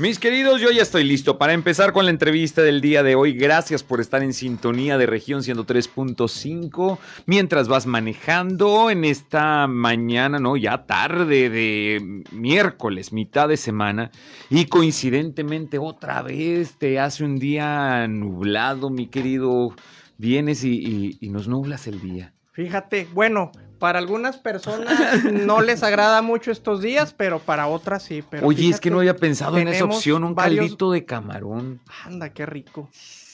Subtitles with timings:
[0.00, 3.34] Mis queridos, yo ya estoy listo para empezar con la entrevista del día de hoy.
[3.34, 6.96] Gracias por estar en sintonía de región 103.5
[7.26, 14.10] mientras vas manejando en esta mañana, no, ya tarde de miércoles, mitad de semana.
[14.48, 19.74] Y coincidentemente otra vez te hace un día nublado, mi querido.
[20.16, 22.32] Vienes y, y- y nos nublas el día.
[22.52, 28.22] Fíjate, bueno, para algunas personas no les agrada mucho estos días, pero para otras sí.
[28.30, 31.80] Pero Oye, es que no había pensado en esa opción, un varios- caldito de camarón.
[32.04, 32.88] Anda, qué rico.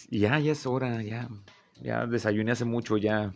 [0.08, 1.28] Ya, ya es hora, ya.
[1.82, 3.34] Ya desayuné hace mucho, ya.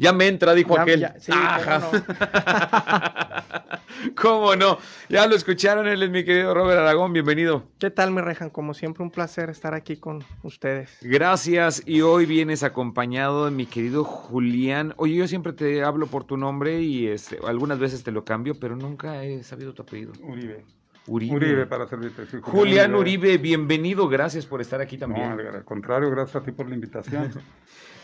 [0.00, 1.00] Ya me entra, dijo Ya- aquel.
[1.00, 1.90] ya- sí, Ajá.
[1.90, 1.92] cómo
[4.16, 4.78] ¿Cómo no?
[5.10, 7.64] Ya lo escucharon, él es mi querido Robert Aragón, bienvenido.
[7.78, 8.48] ¿Qué tal, mi Rejan?
[8.48, 10.96] Como siempre, un placer estar aquí con ustedes.
[11.02, 14.94] Gracias, y hoy vienes acompañado de mi querido Julián.
[14.96, 18.54] Oye, yo siempre te hablo por tu nombre y este, algunas veces te lo cambio,
[18.58, 20.12] pero nunca he sabido tu apellido.
[20.22, 20.64] Uribe.
[21.06, 21.36] Uribe.
[21.36, 22.24] Uribe para servirte.
[22.26, 25.36] sí, Julián Uribe, bienvenido, gracias por estar aquí también.
[25.36, 27.30] No, al al contrario, gracias a ti por la invitación.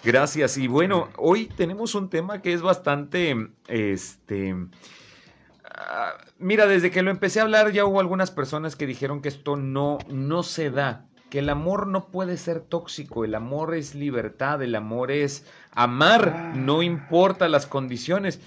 [0.05, 0.57] Gracias.
[0.57, 3.37] Y bueno, hoy tenemos un tema que es bastante,
[3.69, 4.55] este,
[5.65, 9.29] ah, mira, desde que lo empecé a hablar ya hubo algunas personas que dijeron que
[9.29, 13.95] esto no, no se da, que el amor no puede ser tóxico, el amor es
[13.95, 18.41] libertad, el amor es amar, no importa las condiciones.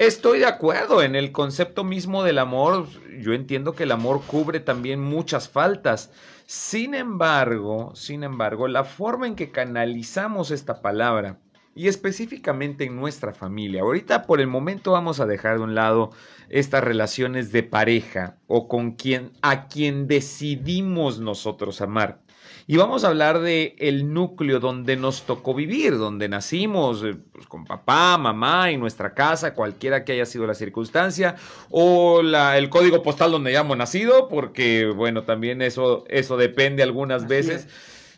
[0.00, 2.86] Estoy de acuerdo en el concepto mismo del amor.
[3.20, 6.10] Yo entiendo que el amor cubre también muchas faltas.
[6.52, 11.38] Sin embargo, sin embargo, la forma en que canalizamos esta palabra
[11.76, 13.82] y específicamente en nuestra familia.
[13.82, 16.10] Ahorita por el momento vamos a dejar de un lado
[16.48, 22.18] estas relaciones de pareja o con quien a quien decidimos nosotros amar.
[22.66, 27.46] Y vamos a hablar de el núcleo donde nos tocó vivir, donde nacimos, eh, pues,
[27.46, 31.36] con papá, mamá, en nuestra casa, cualquiera que haya sido la circunstancia,
[31.70, 37.22] o la- el código postal donde hayamos nacido, porque bueno, también eso, eso depende algunas
[37.24, 37.68] Así veces.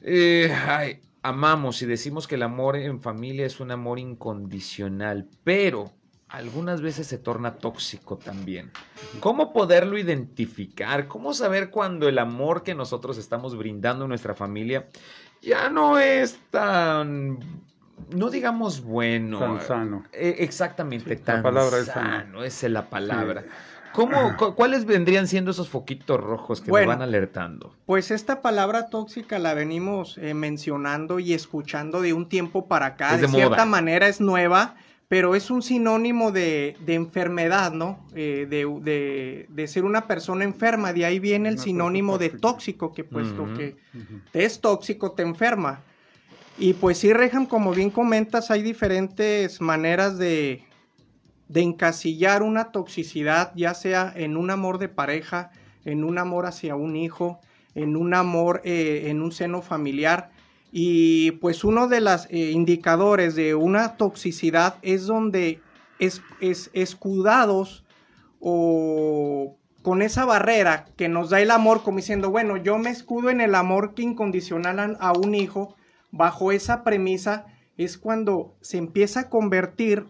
[0.02, 5.92] Eh, ay, amamos y decimos que el amor en familia es un amor incondicional, pero
[6.32, 8.70] algunas veces se torna tóxico también.
[9.20, 11.06] ¿Cómo poderlo identificar?
[11.06, 14.86] ¿Cómo saber cuando el amor que nosotros estamos brindando a nuestra familia
[15.42, 17.38] ya no es tan,
[18.10, 19.38] no digamos bueno?
[19.38, 20.04] Tan sano.
[20.12, 23.42] Eh, exactamente, la tan palabra es sano, esa es la palabra.
[23.42, 23.48] Sí.
[23.92, 26.86] ¿Cómo, cu- ¿Cuáles vendrían siendo esos foquitos rojos que Bueno.
[26.92, 27.74] me van alertando?
[27.84, 33.16] Pues esta palabra tóxica la venimos eh, mencionando y escuchando de un tiempo para acá.
[33.16, 34.76] Es de de cierta manera es nueva,
[35.12, 37.98] pero es un sinónimo de, de enfermedad, ¿no?
[38.14, 40.94] Eh, de, de- de ser una persona enferma.
[40.94, 43.76] De ahí viene el sinónimo de tóxico, que puesto que
[44.32, 45.82] te es tóxico, te enferma.
[46.56, 50.64] Y pues sí, Rejan, como bien comentas, hay diferentes maneras de,
[51.48, 55.50] de encasillar una toxicidad, ya sea en un amor de pareja,
[55.84, 57.38] en un amor hacia un hijo,
[57.74, 60.30] en un amor eh, en un seno familiar.
[60.74, 65.60] Y pues uno de los indicadores de una toxicidad es donde
[65.98, 67.84] es, es escudados
[68.40, 73.28] o con esa barrera que nos da el amor, como diciendo, bueno, yo me escudo
[73.30, 75.76] en el amor que incondicional a, a un hijo,
[76.10, 77.46] bajo esa premisa
[77.76, 80.06] es cuando se empieza a convertir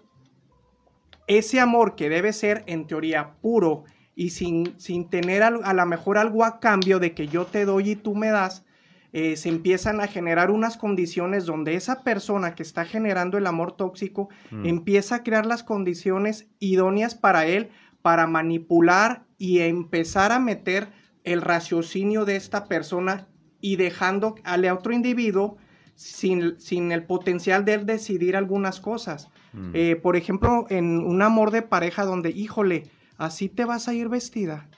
[1.26, 3.84] ese amor que debe ser en teoría puro
[4.14, 7.64] y sin, sin tener al- a lo mejor algo a cambio de que yo te
[7.64, 8.64] doy y tú me das,
[9.12, 13.72] eh, se empiezan a generar unas condiciones donde esa persona que está generando el amor
[13.72, 14.66] tóxico Mm.
[14.66, 20.88] empieza a crear las condiciones idóneas para él para manipular y empezar a meter
[21.24, 23.28] el raciocinio de esta persona
[23.60, 25.56] y dejando al otro individuo
[25.94, 29.30] sin, sin el potencial de él decidir algunas cosas.
[29.52, 29.70] Mm.
[29.74, 34.08] Eh, por ejemplo, en un amor de pareja donde, híjole, así te vas a ir
[34.08, 34.68] vestida.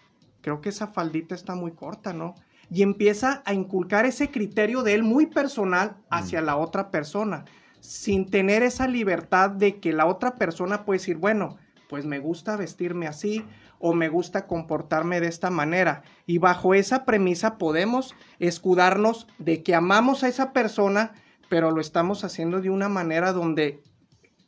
[0.43, 2.35] Creo que esa faldita está muy corta, ¿no?
[2.71, 7.45] Y empieza a inculcar ese criterio de él muy personal hacia la otra persona,
[7.81, 11.59] sin tener esa libertad de que la otra persona puede decir, bueno,
[11.89, 13.45] pues me gusta vestirme así
[13.79, 16.03] o me gusta comportarme de esta manera.
[16.27, 21.13] Y bajo esa premisa podemos escudarnos de que amamos a esa persona,
[21.49, 23.83] pero lo estamos haciendo de una manera donde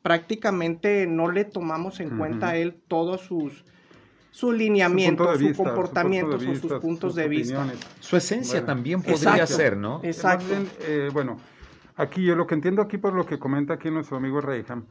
[0.02, 3.64] prácticamente no le tomamos en cuenta a él todos sus
[4.36, 7.66] su lineamiento, su, vista, su comportamiento, punto de o sus vista, puntos sus de vista.
[8.00, 9.54] Su esencia Bueno, también podría exacto.
[9.54, 10.00] ser, ¿no?
[10.02, 10.44] Es- Exacto.
[10.46, 11.38] Bien, eh, bueno,
[11.96, 14.84] aquí yo lo que entiendo aquí por lo que comenta aquí nuestro amigo Reyham,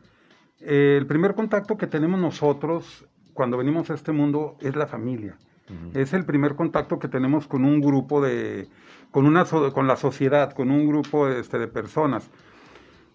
[0.62, 3.06] eh, el primer contacto que tenemos nosotros
[3.36, 5.38] cuando venimos a este mundo es la familia.
[5.94, 8.68] Es el primer contacto que tenemos con un grupo de,
[9.12, 12.30] con, una, con la sociedad, con un grupo este, de personas.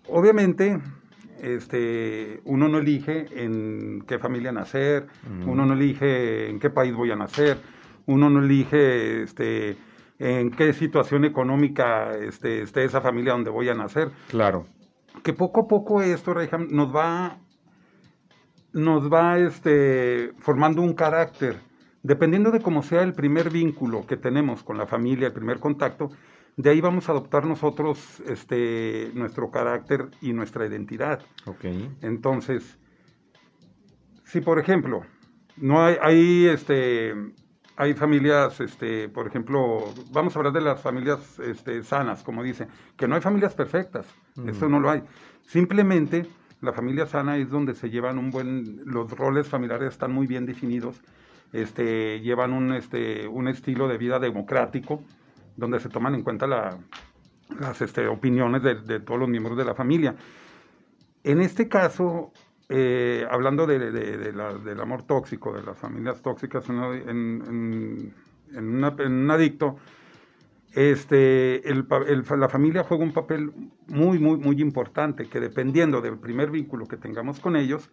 [0.09, 0.79] Obviamente,
[1.43, 5.07] este, uno no elige en qué familia nacer,
[5.47, 7.59] uno no elige en qué país voy a nacer,
[8.07, 9.77] uno no elige este,
[10.19, 14.11] en qué situación económica este, esté esa familia donde voy a nacer.
[14.29, 14.67] Claro.
[15.23, 17.39] Que poco a poco esto, Reyham, nos va,
[18.73, 21.57] nos va este, formando un carácter.
[22.03, 26.11] Dependiendo de cómo sea el primer vínculo que tenemos con la familia, el primer contacto,
[26.63, 31.21] de ahí vamos a adoptar nosotros este, nuestro carácter y nuestra identidad.
[31.47, 31.91] Okay.
[32.03, 32.79] Entonces,
[34.25, 35.03] si por ejemplo,
[35.57, 37.15] no hay, hay, este,
[37.77, 42.67] hay familias, este, por ejemplo, vamos a hablar de las familias este, sanas, como dice,
[42.97, 44.07] que no hay familias perfectas,
[44.47, 45.03] eso no lo hay.
[45.47, 46.27] Simplemente
[46.61, 50.47] la familia sana es donde se llevan un buen, los roles familiares están muy bien
[50.47, 51.01] definidos,
[51.53, 55.03] este, llevan un, este, un estilo de vida democrático,
[55.57, 60.15] donde se toman en cuenta las este, opiniones de, todos los miembros de la familia.
[61.23, 62.33] En este caso,
[62.69, 68.15] eh, hablando de, del amor tóxico, de las familias tóxicas en,
[68.57, 69.77] un adicto,
[70.73, 73.53] este, la familia juega un papel
[73.89, 77.91] muy, muy, muy importante, que dependiendo del primer vínculo que tengamos con ellos,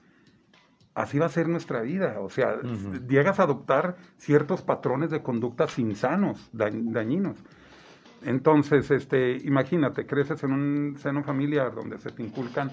[0.97, 2.15] así va a ser nuestra vida.
[2.19, 2.59] O sea,
[3.07, 7.38] llegas a adoptar ciertos patrones de conductas insanos, dañinos.
[8.23, 12.71] Entonces, este, imagínate, creces en un seno familiar donde se te inculcan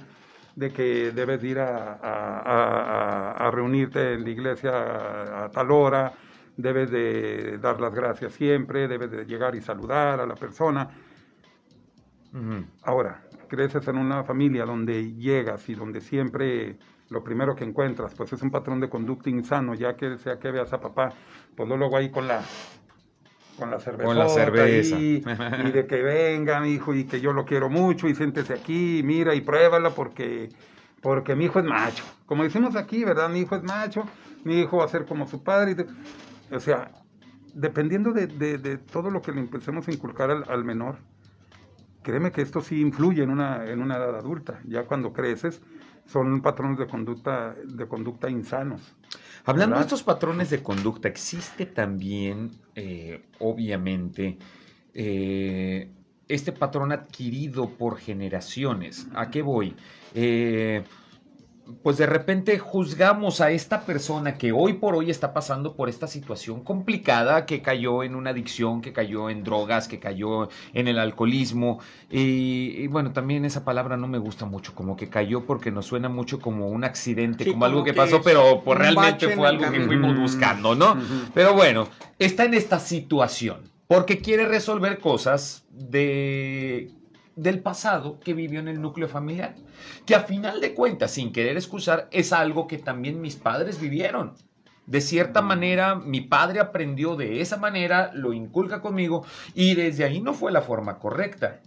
[0.56, 6.14] de que debes ir a, reunirte en la iglesia a, tal hora,
[6.56, 10.88] debes de dar las gracias siempre, debes de llegar y saludar a la persona.
[12.84, 16.78] Ahora, creces en una familia donde llegas y donde siempre
[17.10, 20.50] lo primero que encuentras pues es un patrón de conducta insano, ya que sea que
[20.50, 21.12] veas a papá,
[21.56, 22.42] pues luego ahí con la
[23.58, 24.04] con la cerveza.
[24.04, 24.98] Con la cerveza.
[24.98, 29.34] Y, de que vengan, hijo, y que yo lo quiero mucho, y siéntese aquí, mira,
[29.34, 30.48] y pruébala porque,
[31.00, 32.04] porque mi hijo es macho.
[32.26, 33.28] Como decimos aquí, ¿verdad?
[33.30, 34.04] Mi hijo es macho,
[34.44, 35.76] mi hijo va a ser como su padre.
[36.50, 36.90] o sea,
[37.54, 40.96] dependiendo de, de, todo lo que le empecemos a inculcar al, al, menor,
[42.02, 44.60] créeme que esto sí influye en una, en una edad adulta.
[44.64, 45.62] Ya cuando creces,
[46.06, 48.80] son patrones de conducta, de conducta insanos.
[49.44, 54.38] Hablando de estos patrones de conducta, existe también, eh, obviamente,
[54.94, 55.90] eh,
[56.28, 59.06] este patrón adquirido por generaciones.
[59.14, 59.74] ¿A qué voy?
[60.14, 60.82] Eh,
[61.82, 66.06] pues de repente juzgamos a esta persona que hoy por hoy está pasando por esta
[66.06, 70.99] situación complicada, que cayó en una adicción, que cayó en drogas, que cayó en el
[70.99, 71.81] alcoholismo.
[72.11, 76.08] Y, bueno, también esa palabra no me gusta mucho, como que cayó porque nos suena
[76.08, 80.19] mucho como un accidente, como, algo que, pasó, pero pues realmente fue algo que fuimos
[80.19, 80.96] buscando, ¿no?
[81.32, 81.88] Pero bueno,
[82.19, 86.90] está en esta situación porque quiere resolver cosas de
[87.36, 89.54] del pasado que vivió en el núcleo familiar,
[90.06, 94.34] que a final de cuentas, sin querer excusar, es algo que también mis padres vivieron.
[94.86, 100.20] De cierta manera, mi padre aprendió de esa manera, lo inculca conmigo y desde ahí
[100.20, 101.60] no fue la forma correcta.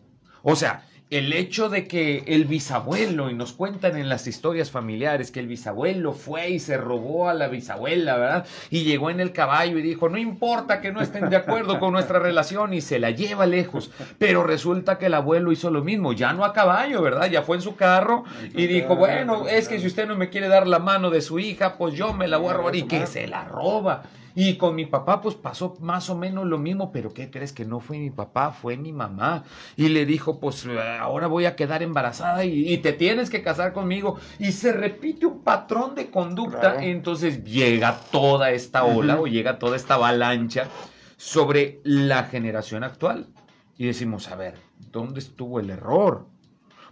[0.44, 5.31] O sea, el hecho de que el bisabuelo, y nos cuentan en las historias familiares,
[5.31, 8.45] que el bisabuelo fue y se robó a la bisabuela, ¿verdad?
[8.69, 11.94] Y llegó en el caballo y dijo, no importa que no estén de acuerdo con
[11.94, 13.90] nuestra relación y se la lleva lejos.
[14.18, 17.30] Pero resulta que el abuelo hizo lo mismo, ya no a caballo, ¿verdad?
[17.30, 20.49] Ya fue en su carro y dijo, bueno, es que si usted no me quiere
[20.49, 23.07] dar la mano de su hija, pues yo me la voy a robar y que
[23.07, 24.04] se la roba.
[24.40, 27.66] Y con mi papá pues pasó más o menos lo mismo, pero ¿qué crees que
[27.66, 28.52] no fue mi papá?
[28.52, 29.44] Fue mi mamá.
[29.76, 30.68] Y le dijo, pues
[31.00, 34.20] ahora voy a quedar embarazada y, te tienes que casar conmigo.
[34.38, 36.84] Y se repite un patrón de conducta.
[36.84, 40.68] Entonces llega toda esta ola o llega toda esta avalancha
[41.16, 43.26] sobre la generación actual.
[43.76, 44.54] Y decimos, a ver,
[44.92, 46.28] ¿dónde estuvo el error?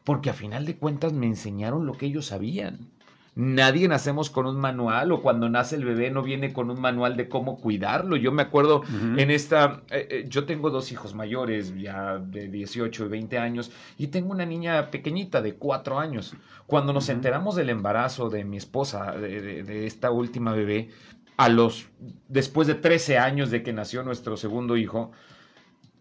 [0.03, 2.89] Porque a final de cuentas me enseñaron lo que ellos sabían.
[3.35, 7.17] Nadie nacemos con un manual o cuando nace el bebé no viene con un manual
[7.17, 8.15] de cómo cuidarlo.
[8.15, 8.83] Yo me acuerdo
[9.17, 13.71] en esta, eh, eh, yo tengo dos hijos mayores, ya de 18 y 20 años,
[13.97, 16.33] y tengo una niña pequeñita de 4 años.
[16.65, 20.91] Cuando nos enteramos del embarazo de mi esposa, de, esta última bebé,
[21.35, 21.89] a los,
[22.29, 25.11] después de 13 años de que nació nuestro segundo hijo,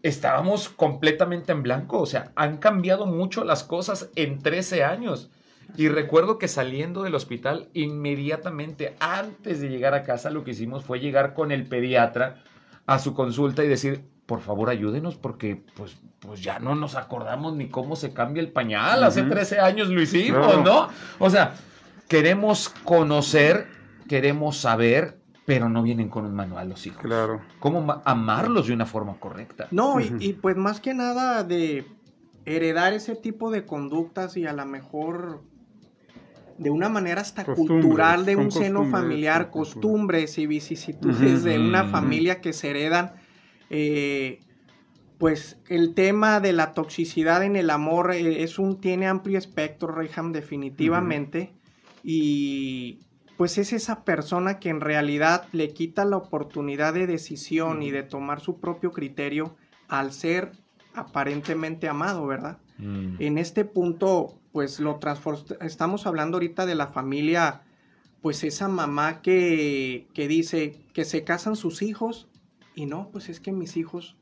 [0.03, 1.99] estábamos completamente en blanco.
[1.99, 5.29] O sea, han cambiado mucho las cosas en 13 años.
[5.77, 10.83] Y recuerdo que saliendo del hospital, inmediatamente antes de llegar a casa, lo que hicimos
[10.83, 12.43] fue llegar con el pediatra
[12.85, 17.55] a su consulta y decir, por favor ayúdenos porque pues, pues ya no nos acordamos
[17.55, 19.03] ni cómo se cambia el pañal.
[19.03, 20.89] Hace 13 años lo hicimos, ¿no?
[21.19, 21.53] O sea,
[22.07, 23.67] queremos conocer
[24.07, 27.01] queremos saber, pero no vienen con un manual los hijos.
[27.01, 27.41] Claro.
[27.59, 29.67] ¿Cómo ma- amarlos de una forma correcta?
[29.71, 31.85] No, y, y pues más que nada de
[32.45, 35.41] heredar ese tipo de conductas y a lo mejor
[36.57, 39.73] de una manera hasta Costumbres, cultural de un seno familiar, costumbres.
[39.73, 43.13] costumbres y vicisitudes de una familia que se heredan.
[43.69, 44.39] eh,
[45.17, 49.93] pues el tema de la toxicidad en el amor eh, es un tiene amplio espectro,
[49.93, 51.53] Reyham, definitivamente.
[52.03, 52.99] Y
[53.37, 58.03] pues es esa persona que en realidad le quita la oportunidad de decisión y de
[58.03, 59.55] tomar su propio criterio
[59.87, 60.51] al ser
[60.93, 62.59] aparentemente amado, ¿verdad?
[62.77, 63.15] Mm.
[63.19, 64.97] En este punto, pues lo
[65.59, 67.63] estamos hablando ahorita de la familia,
[68.21, 72.29] pues esa mamá que, que dice que se casan sus hijos
[72.73, 74.15] y no, pues es que mis hijos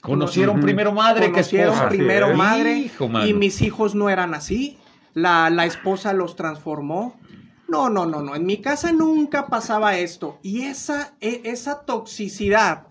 [0.00, 1.88] Conocieron primero madre que conocieron esposa.
[1.88, 4.78] Así primero madre Hijo, y mis hijos no eran así.
[5.12, 7.20] La, la esposa los transformó.
[7.68, 8.34] No, no, no, no.
[8.34, 10.38] En mi casa nunca pasaba esto.
[10.42, 12.86] Y esa, e- esa toxicidad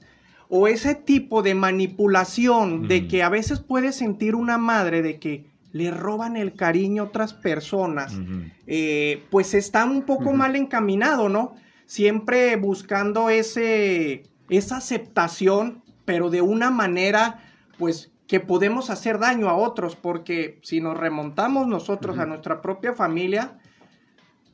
[0.49, 5.56] o ese tipo de manipulación de que a veces puede sentir una madre de que
[5.77, 8.17] le roban el cariño a otras personas,
[8.65, 11.55] eh, pues está un poco mal encaminado, ¿no?
[11.85, 17.43] Siempre buscando ese, esa aceptación, pero de una manera,
[17.77, 22.93] pues, que podemos hacer daño a otros, porque si nos remontamos nosotros a nuestra propia
[22.93, 23.59] familia,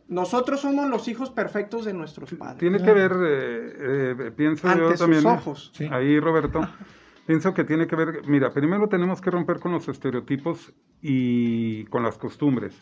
[0.10, 2.60] nosotros somos los hijos perfectos de nuestros padres.
[2.60, 5.25] Tiene que ver, eh, eh, pienso Ante yo sus también.
[5.25, 5.72] ojos.
[5.89, 6.68] Ahí, Roberto.
[7.25, 12.03] Pienso que tiene que ver, mira, primero tenemos que romper con los estereotipos y con
[12.03, 12.75] las costumbres.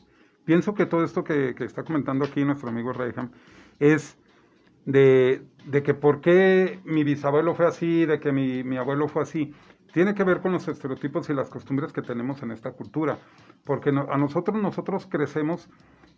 [0.45, 3.31] Pienso que todo esto que, que está comentando aquí nuestro amigo Reyham
[3.79, 4.17] es
[4.85, 9.21] de, de que por qué mi bisabuelo fue así, de que mi, mi abuelo fue
[9.21, 9.53] así.
[9.93, 13.19] Tiene que ver con los estereotipos y las costumbres que tenemos en esta cultura.
[13.63, 15.69] Porque a nosotros, nosotros crecemos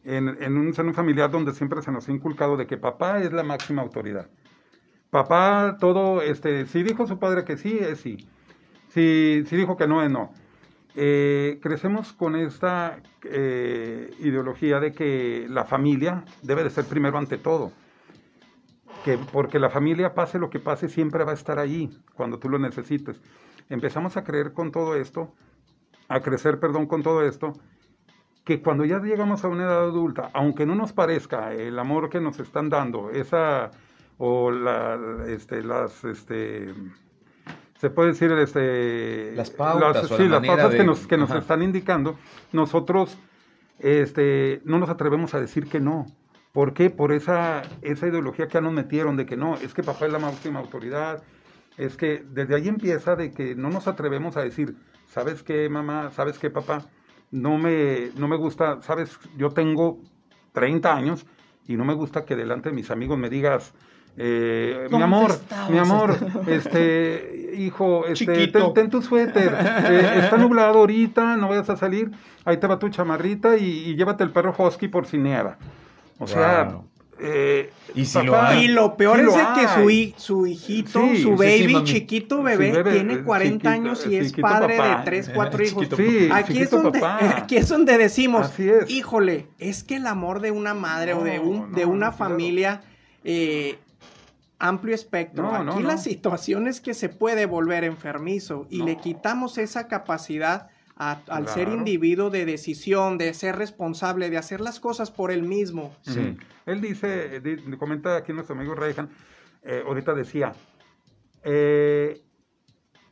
[0.05, 3.33] en, en un seno familiar donde siempre se nos ha inculcado de que papá es
[3.33, 4.29] la máxima autoridad.
[5.13, 8.27] Papá, todo, este, si dijo su padre que sí, es sí.
[8.87, 10.33] Si, si dijo que no, es no.
[10.95, 17.37] Eh, crecemos con esta eh, ideología de que la familia debe de ser primero ante
[17.37, 17.71] todo.
[19.05, 22.49] Que porque la familia, pase lo que pase, siempre va a estar allí cuando tú
[22.49, 23.21] lo necesites.
[23.69, 25.31] Empezamos a creer con todo esto,
[26.07, 27.53] a crecer, perdón, con todo esto,
[28.45, 32.19] que cuando ya llegamos a una edad adulta, aunque no nos parezca el amor que
[32.19, 33.69] nos están dando, esa
[34.17, 36.73] o la, este, las, este,
[37.79, 41.31] se puede decir, este, Las pautas o la sí, las pautas que nos, que nos
[41.31, 42.17] están indicando,
[42.51, 43.17] nosotros,
[43.79, 46.05] este, no nos atrevemos a decir que no.
[46.53, 46.89] ¿Por qué?
[46.89, 50.11] Por esa, esa ideología que ya nos metieron de que no, es que papá es
[50.11, 51.23] la máxima autoridad,
[51.77, 54.75] es que desde ahí empieza de que no nos atrevemos a decir,
[55.07, 56.11] ¿sabes qué, mamá?
[56.11, 56.85] ¿Sabes qué, papá?
[57.31, 59.19] No me, no me gusta, ¿sabes?
[59.35, 59.99] Yo tengo
[60.53, 61.25] 30 años
[61.67, 63.73] y no me gusta que delante de mis amigos me digas,
[64.17, 65.39] eh, mi ¿Dónde amor,
[65.69, 66.15] mi amor,
[66.47, 69.53] este, hijo, este, ten, ten tu suéter,
[69.89, 72.11] eh, está nublado ahorita, no vayas a salir,
[72.45, 75.57] ahí te va tu chamarrita y, y llévate el perro husky por si nieva.
[76.19, 76.85] O sea, Wow.
[77.19, 78.65] eh, Y si lo hay.
[78.65, 79.67] Y lo peor Sí es lo de que
[80.17, 81.85] su, hijito, Sí, su baby, sí, mami.
[81.85, 84.97] chiquito bebé, tiene eh, 40 chiquito, años y eh, es padre papá.
[84.99, 85.83] de 3, 4 Eh, hijos.
[85.83, 87.19] chiquito Sí, Aquí es, donde, papá.
[87.37, 88.89] aquí es donde decimos, es.
[88.89, 92.15] híjole, es que el amor de una madre o de, un, no, de una no,
[92.15, 92.31] claro.
[92.31, 92.81] familia,
[93.23, 93.79] eh,
[94.63, 95.43] amplio espectro.
[95.43, 95.87] No, Aquí no.
[95.87, 101.47] la situación es que se puede volver enfermizo y le quitamos esa capacidad a- al
[101.49, 105.93] ser individuo de decisión, de ser responsable, de hacer las cosas por él mismo.
[106.01, 106.37] Sí.
[106.65, 109.09] Él dice, di- comenta aquí nuestro amigo Reagan,
[109.63, 110.53] eh, ahorita decía,
[111.43, 112.21] eh,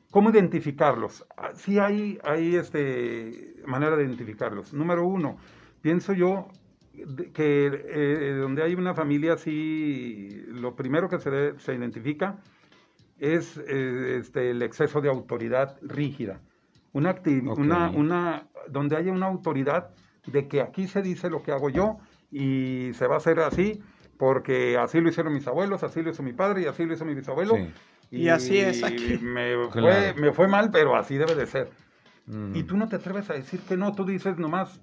[0.09, 1.25] ¿cómo identificarlos?
[1.35, 4.73] Ah, Sí hay, hay este, manera de identificarlos.
[4.73, 5.37] Número uno,
[5.81, 6.47] pienso yo
[7.33, 12.37] que eh, donde hay una familia así, lo primero que se, de- se identifica
[13.19, 16.41] es eh, este, el exceso de autoridad rígida.
[16.93, 17.57] Una, acti- Ok.
[17.59, 19.91] una, una, donde haya una autoridad
[20.27, 21.97] de que aquí se dice lo que hago yo
[22.31, 23.81] y se va a hacer así
[24.17, 27.05] porque así lo hicieron mis abuelos, así lo hizo mi padre y así lo hizo
[27.05, 27.55] mi bisabuelo.
[27.55, 27.71] Sí.
[28.11, 29.17] Y así es aquí.
[29.21, 30.21] Me, fue, Claro.
[30.21, 31.69] me fue mal, pero así debe de ser.
[32.27, 32.55] Mm.
[32.55, 34.79] Y tú no te atreves a decir que no, tú dices nomás,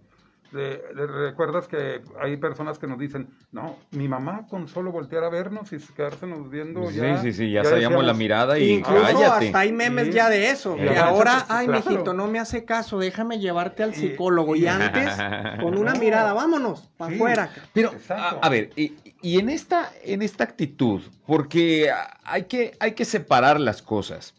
[0.53, 5.73] recuerdas que hay personas que nos dicen, no, mi mamá con solo voltear a vernos
[5.73, 7.19] y quedársenos viendo Sí, ya.
[7.21, 9.47] sí, sí, ya, sabíamos la mirada y Incluso cállate.
[9.47, 10.13] hasta hay memes Sí.
[10.13, 10.77] ya de eso.
[10.79, 10.85] Sí.
[10.85, 11.83] Y ahora, ay, Claro.
[11.85, 14.57] mijito, no me hace caso, déjame llevarte al psicólogo.
[14.57, 15.09] Y y- antes,
[15.63, 17.17] con una mirada, vámonos, para Sí.
[17.17, 17.51] afuera.
[17.73, 21.91] Pero, a, a ver, y, y en, esta, en esta actitud, porque
[22.25, 24.35] hay que, hay que separar las cosas.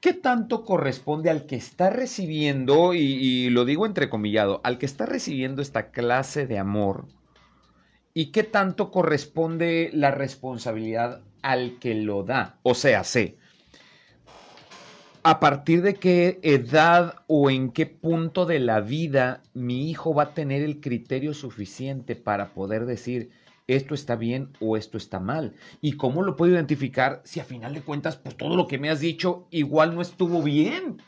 [0.00, 5.06] ¿Qué tanto corresponde al que está recibiendo, y, y lo digo entrecomillado, al que está
[5.06, 7.06] recibiendo esta clase de amor?
[8.14, 12.58] ¿Y qué tanto corresponde la responsabilidad al que lo da?
[12.62, 13.36] O sea, sé,
[15.22, 20.22] ¿a partir de qué edad o en qué punto de la vida mi hijo va
[20.22, 23.30] a tener el criterio suficiente para poder decir
[23.66, 25.54] esto está bien o esto está mal?
[25.80, 28.90] ¿Y cómo lo puedo identificar si a final de cuentas, pues todo lo que me
[28.90, 31.02] has dicho igual no estuvo bien?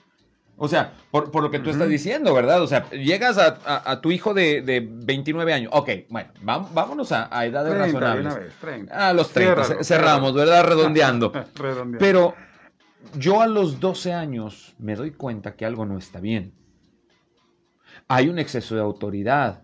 [0.61, 2.61] O sea, por, lo que tú estás diciendo, ¿verdad?
[2.61, 5.71] O sea, llegas a, tu hijo de, 29 años.
[5.73, 8.55] Ok, bueno, vámonos a, edades 30, razonables.
[8.61, 9.09] 30.
[9.09, 10.65] A los 30, cerramos, ¿verdad?
[10.65, 11.33] Redondeando.
[11.55, 11.99] Redondeando.
[11.99, 12.35] Pero
[13.17, 16.53] yo a los 12 años me doy cuenta que algo no está bien.
[18.09, 19.63] Hay un exceso de autoridad.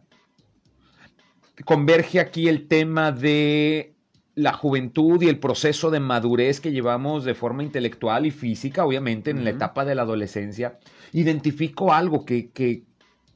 [1.64, 3.94] Converge aquí el tema de
[4.34, 9.30] la juventud y el proceso de madurez que llevamos de forma intelectual y física, obviamente,
[9.30, 10.78] en la etapa de la adolescencia,
[11.12, 12.82] identifico algo que, que,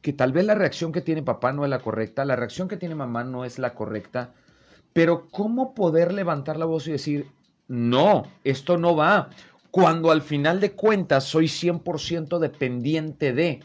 [0.03, 2.77] que tal vez la reacción que tiene papá no es la correcta, la reacción que
[2.77, 4.33] tiene mamá no es la correcta,
[4.93, 7.29] pero ¿cómo poder levantar la voz y decir,
[7.69, 9.31] no, esto no va?
[9.71, 13.61] Cuando al final de cuentas soy 100% dependiente de...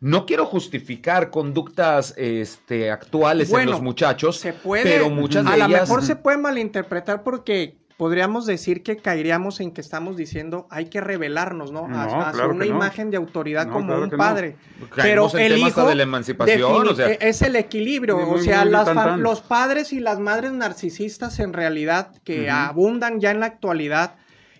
[0.00, 5.56] No quiero justificar conductas este, actuales en los muchachos, se puede, pero muchas de a
[5.56, 5.70] ellas...
[5.70, 10.86] lo mejor se puede malinterpretar porque podríamos decir que caeríamos en que estamos diciendo hay
[10.86, 11.88] que revelarnos, ¿no?
[11.92, 14.56] Hacia una imagen de autoridad como un padre.
[14.94, 19.92] Pero el hijo de la emancipación, o sea, es el equilibrio, o sea, los padres
[19.92, 24.14] y las madres narcisistas en realidad que abundan ya en la actualidad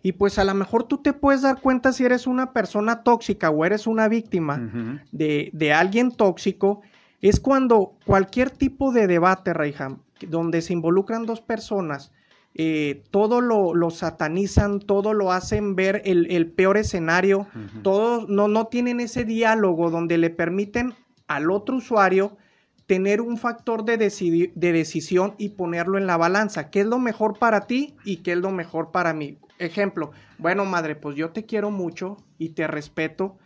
[0.08, 3.50] y pues a lo mejor tú te puedes dar cuenta si eres una persona tóxica
[3.50, 6.80] o eres una víctima de, de, alguien tóxico,
[7.20, 12.10] es cuando cualquier tipo de debate, Reyham, donde se involucran dos personas,
[12.54, 17.46] eh, todo lo, lo, satanizan, todo lo hacen ver el, el peor escenario,
[17.82, 20.94] todos no, no tienen ese diálogo donde le permiten
[21.26, 22.38] al otro usuario
[22.86, 26.70] tener un factor de, de decisión y ponerlo en la balanza.
[26.70, 29.36] ¿Qué es lo mejor para ti y qué es lo mejor para mí?
[29.58, 33.38] Ejemplo, bueno, madre, pues yo te quiero mucho y te respeto,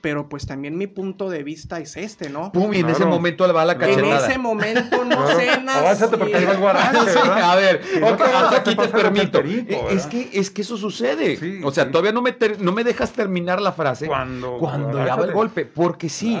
[0.00, 2.52] pero pues también mi punto de vista es este, ¿no?
[2.52, 4.24] Pum, y en ese momento le va la cachetada.
[4.24, 5.76] En ese momento no cenas.
[6.12, 9.40] A ver, hasta aquí te permito.
[9.40, 11.60] es, que, es que eso sucede.
[11.62, 15.24] o sea, todavía no me, no me dejas terminar la frase cuando, cuando ya va
[15.26, 15.66] el golpe.
[15.66, 16.40] Porque sí,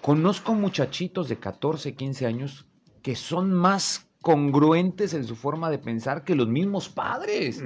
[0.00, 2.66] conozco muchachitos de 14, 15 años
[3.02, 7.62] que son más congruentes en su forma de pensar que los mismos padres.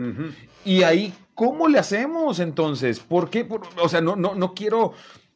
[0.64, 3.00] Y ahí, ¿cómo le hacemos entonces?
[3.00, 3.48] ¿Por qué?
[3.80, 4.92] o sea, no, no, no quiero...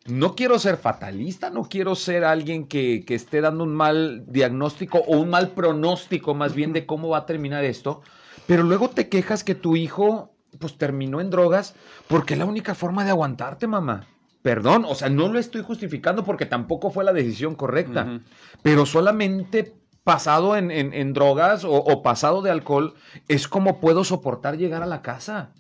[0.08, 4.98] No quiero ser fatalista, no quiero ser alguien que, que, esté dando un mal diagnóstico
[4.98, 8.02] o un mal pronóstico más bien de cómo va a terminar esto,
[8.46, 11.74] pero luego te quejas que tu hijo pues terminó en drogas
[12.06, 14.06] porque es la única forma de aguantarte, mamá.
[14.42, 18.20] Perdón, o sea, no lo estoy justificando porque tampoco fue la decisión correcta,
[18.62, 19.74] pero solamente
[20.06, 22.94] pasado en, drogas o, pasado de alcohol,
[23.26, 25.50] es como puedo soportar llegar a la casa.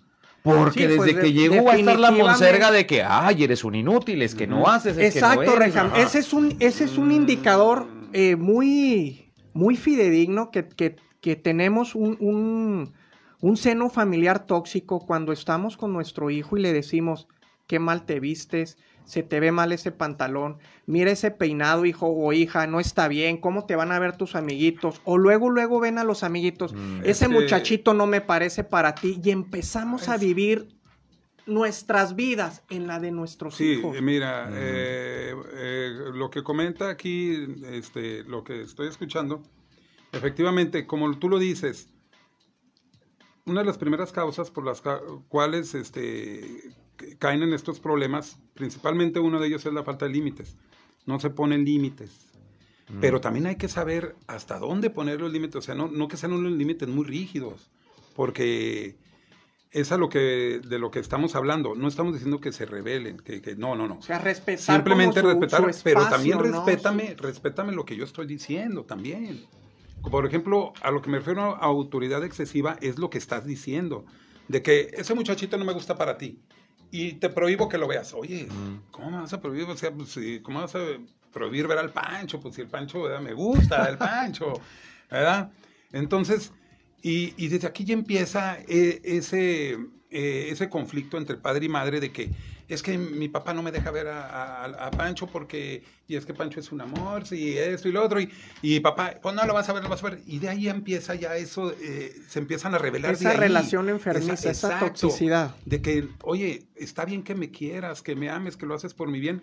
[0.44, 3.74] Porque pues, desde que llego va a estar la monserga de que, ay, eres un
[3.74, 5.74] inútil, es que no haces, es Exacto, que no eres.
[5.96, 12.16] Ese es un, ese es un indicador eh, muy, muy fidedigno que, que, tenemos un,
[12.20, 12.92] un,
[13.40, 17.26] un seno familiar tóxico cuando estamos con nuestro hijo y le decimos,
[17.66, 22.32] qué mal te vistes, se te ve mal ese pantalón, mira ese peinado, hijo o
[22.32, 25.00] hija, no está bien, ¿cómo te van a ver tus amiguitos?
[25.04, 29.20] O luego, luego ven a los amiguitos, mm, ese muchachito no me parece para ti
[29.24, 30.76] y empezamos a vivir
[31.46, 33.96] nuestras vidas en la de nuestros hijos.
[33.96, 39.42] Sí, mira, eh, eh, lo que comenta aquí, este, lo que estoy escuchando,
[40.12, 41.88] efectivamente, como tú lo dices,
[43.44, 44.82] una de las primeras causas por las
[45.28, 46.74] cuales este,
[47.18, 50.56] caen en estos problemas, principalmente uno de ellos es la falta de límites.
[51.04, 52.10] No se ponen límites.
[52.88, 53.00] Mm.
[53.00, 55.56] Pero también hay que saber hasta dónde poner los límites.
[55.56, 57.70] O sea, no, no que sean unos límites muy rígidos,
[58.14, 58.96] porque
[59.70, 61.74] es a lo que, de lo que estamos hablando.
[61.74, 63.98] No estamos diciendo que se rebelen, que, que no, no, no.
[63.98, 64.76] O sea, respetar.
[64.76, 69.44] Simplemente respetar, pero también respétame, respétame lo que yo estoy diciendo también.
[70.10, 74.04] Por ejemplo, a lo que me refiero a autoridad excesiva es lo que estás diciendo,
[74.46, 76.40] de que ese muchachito no me gusta para ti
[76.96, 78.14] y te prohíbo que lo veas.
[78.14, 78.48] Oye,
[78.90, 79.68] ¿cómo me vas a prohibir?
[79.68, 80.80] O sea, pues, ¿cómo vas a
[81.30, 82.40] prohibir ver al Pancho?
[82.40, 84.54] Pues si el Pancho me gusta, el Pancho,
[85.10, 85.50] ¿verdad?
[85.92, 86.52] Entonces,
[87.02, 89.72] y, y, desde aquí ya empieza eh, ese,
[90.10, 92.32] eh, ese conflicto entre padre y madre de que
[92.68, 96.60] es que mi papá no me deja ver a, Pancho porque, y es que Pancho
[96.60, 98.30] es un amor, y eso y lo otro, y,
[98.62, 100.68] y papá, pues no lo vas a ver, lo vas a ver, y de ahí
[100.68, 103.12] empieza ya eso, eh, se empiezan a revelar.
[103.12, 105.54] Esa relación enfermiza, esa, toxicidad.
[105.64, 109.08] De que, oye, está bien que me quieras, que me ames, que lo haces por
[109.08, 109.42] mi bien,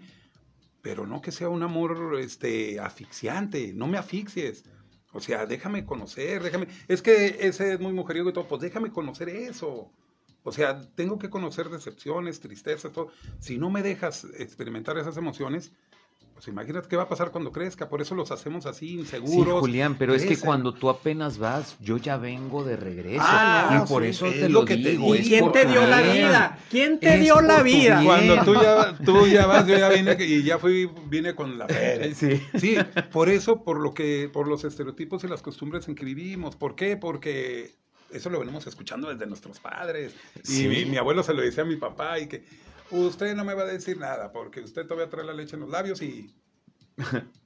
[0.82, 4.66] pero no que sea un amor este, asfixiante, no me asfixies.
[5.14, 6.68] O sea, déjame conocer, déjame.
[6.88, 9.92] Es que ese es muy mujeriego y todo, pues déjame conocer eso.
[10.44, 13.08] O sea, tengo que conocer decepciones, tristezas, todo.
[13.40, 15.72] Si no me dejas experimentar esas emociones,
[16.34, 17.88] pues imagínate qué va a pasar cuando crezca.
[17.88, 19.54] Por eso los hacemos así, inseguros.
[19.56, 20.46] Sí, Julián, pero es que crecen.
[20.48, 23.24] cuando tú apenas vas, yo ya vengo de regreso.
[23.26, 25.16] Ah, y no, por sí, eso es te lo lo, que te digo.
[25.16, 26.16] ¿Y es quién te dio la bien.
[26.28, 26.60] vida?
[26.70, 28.02] ¿Quién te Es dio la vida?
[28.04, 31.68] Cuando tú ya, tú ya vas, yo ya vine y ya fui, vine con la
[31.68, 32.14] feria.
[32.14, 32.42] Sí.
[32.60, 32.76] Sí,
[33.12, 36.56] por eso, por lo que, por los estereotipos y las costumbres en que vivimos.
[36.58, 36.98] ¿Por qué?
[36.98, 37.76] Porque
[38.14, 40.14] eso lo venimos escuchando desde nuestros padres.
[40.44, 40.68] Y Sí.
[40.68, 42.44] mi, mi abuelo se lo decía a mi papá y que
[42.92, 45.70] usted no me va a decir nada porque usted todavía trae la leche en los
[45.70, 46.34] labios y...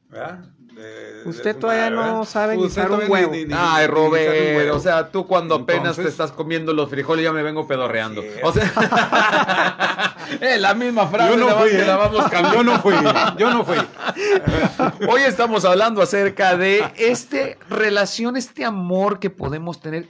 [0.10, 0.40] ¿verdad?
[0.58, 2.24] De- Usted todavía madre, no ¿verdad?
[2.32, 3.32] sabe Usted guisar un huevo.
[3.34, 7.26] ni- ni- ni- Ay, Robert, o sea, tú cuando apenas te estás comiendo los frijoles
[7.26, 8.24] ya me vengo pedorreando.
[8.44, 11.86] O sea, es la misma frase, yo no más fui, ¿eh?
[11.86, 12.56] la vamos cambiando.
[12.56, 12.94] yo no fui,
[13.38, 13.78] yo no fui.
[15.10, 20.08] Hoy estamos hablando acerca de este relación, este amor que podemos tener.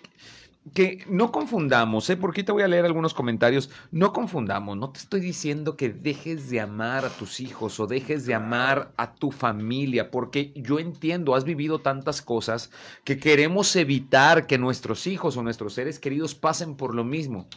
[0.74, 2.18] Que no confundamos, ¿eh?
[2.18, 3.70] porque te voy a leer algunos comentarios.
[3.92, 8.26] No confundamos, no te estoy diciendo que dejes de amar a tus hijos o dejes
[8.26, 12.72] de amar a tu familia, porque yo entiendo, has vivido tantas cosas
[13.04, 17.48] que queremos evitar que nuestros hijos o nuestros seres queridos pasen por lo mismo.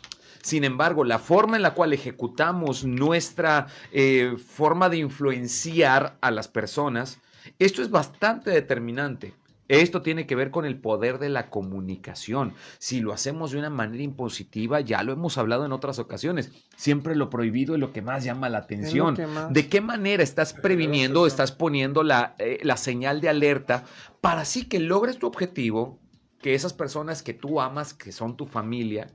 [0.42, 6.48] Sin embargo, la forma en la cual ejecutamos nuestra eh, forma de influenciar a las
[6.48, 7.18] personas,
[7.58, 9.34] esto es bastante determinante.
[9.70, 12.54] Esto tiene que ver con el poder de la comunicación.
[12.78, 17.14] Si lo hacemos de una manera impositiva, ya lo hemos hablado en otras ocasiones, siempre
[17.14, 19.16] lo prohibido es lo que más llama la atención.
[19.50, 23.84] ¿De qué manera estás previniendo o estás poniendo la, eh, la señal de alerta
[24.20, 26.00] para así que logres tu objetivo,
[26.42, 29.06] que esas personas que tú amas, que son tu familia,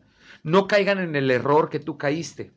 [0.41, 2.54] no caigan en el error que tú caíste?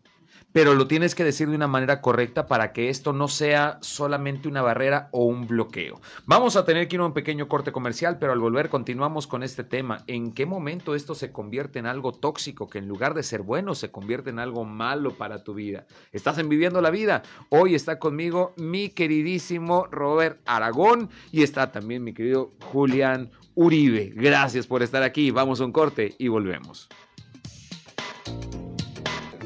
[0.53, 4.49] Pero lo tienes que decir de una manera correcta para que esto no sea solamente
[4.49, 6.01] una barrera o un bloqueo.
[6.25, 9.43] Vamos a tener que ir a un pequeño corte comercial, pero al volver continuamos con
[9.43, 10.05] este tema.
[10.07, 13.75] ¿En qué momento esto se convierte en algo tóxico que en lugar de ser bueno
[13.75, 15.87] se convierte en algo malo para tu vida?
[16.13, 17.23] ¿Estás en Viviendo la Vida?
[17.51, 24.13] Hoy está conmigo mi queridísimo Robert Aragón y está también mi querido Julián Uribe.
[24.15, 25.31] Gracias por estar aquí.
[25.31, 26.89] Vamos a un corte y volvemos.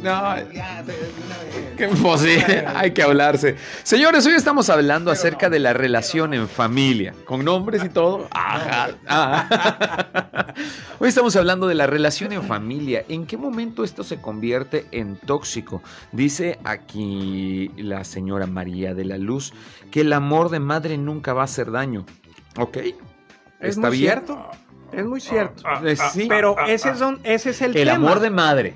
[0.03, 0.35] No,
[1.77, 3.57] Qué imposible, hay que hablarse.
[3.83, 8.27] Señores, hoy estamos hablando acerca de la relación en familia, con nombres y todo.
[8.33, 10.55] Ajá, ajá.
[10.99, 13.05] Hoy estamos hablando de la relación en familia.
[13.09, 15.83] ¿En qué momento esto se convierte en tóxico?
[16.13, 19.53] Dice aquí la señora María de la Luz
[19.91, 22.05] que el amor de madre nunca va a hacer daño.
[22.59, 22.77] ¿Ok?
[22.79, 22.95] Es
[23.77, 24.11] Está muy bien.
[24.13, 24.51] cierto.
[24.93, 25.63] Es muy cierto.
[25.67, 26.27] Ah, Eh, ah, sí.
[26.29, 26.93] Pero ah, ese, ah.
[26.93, 27.95] es don- ese es el, el tema.
[27.95, 28.75] amor de madre.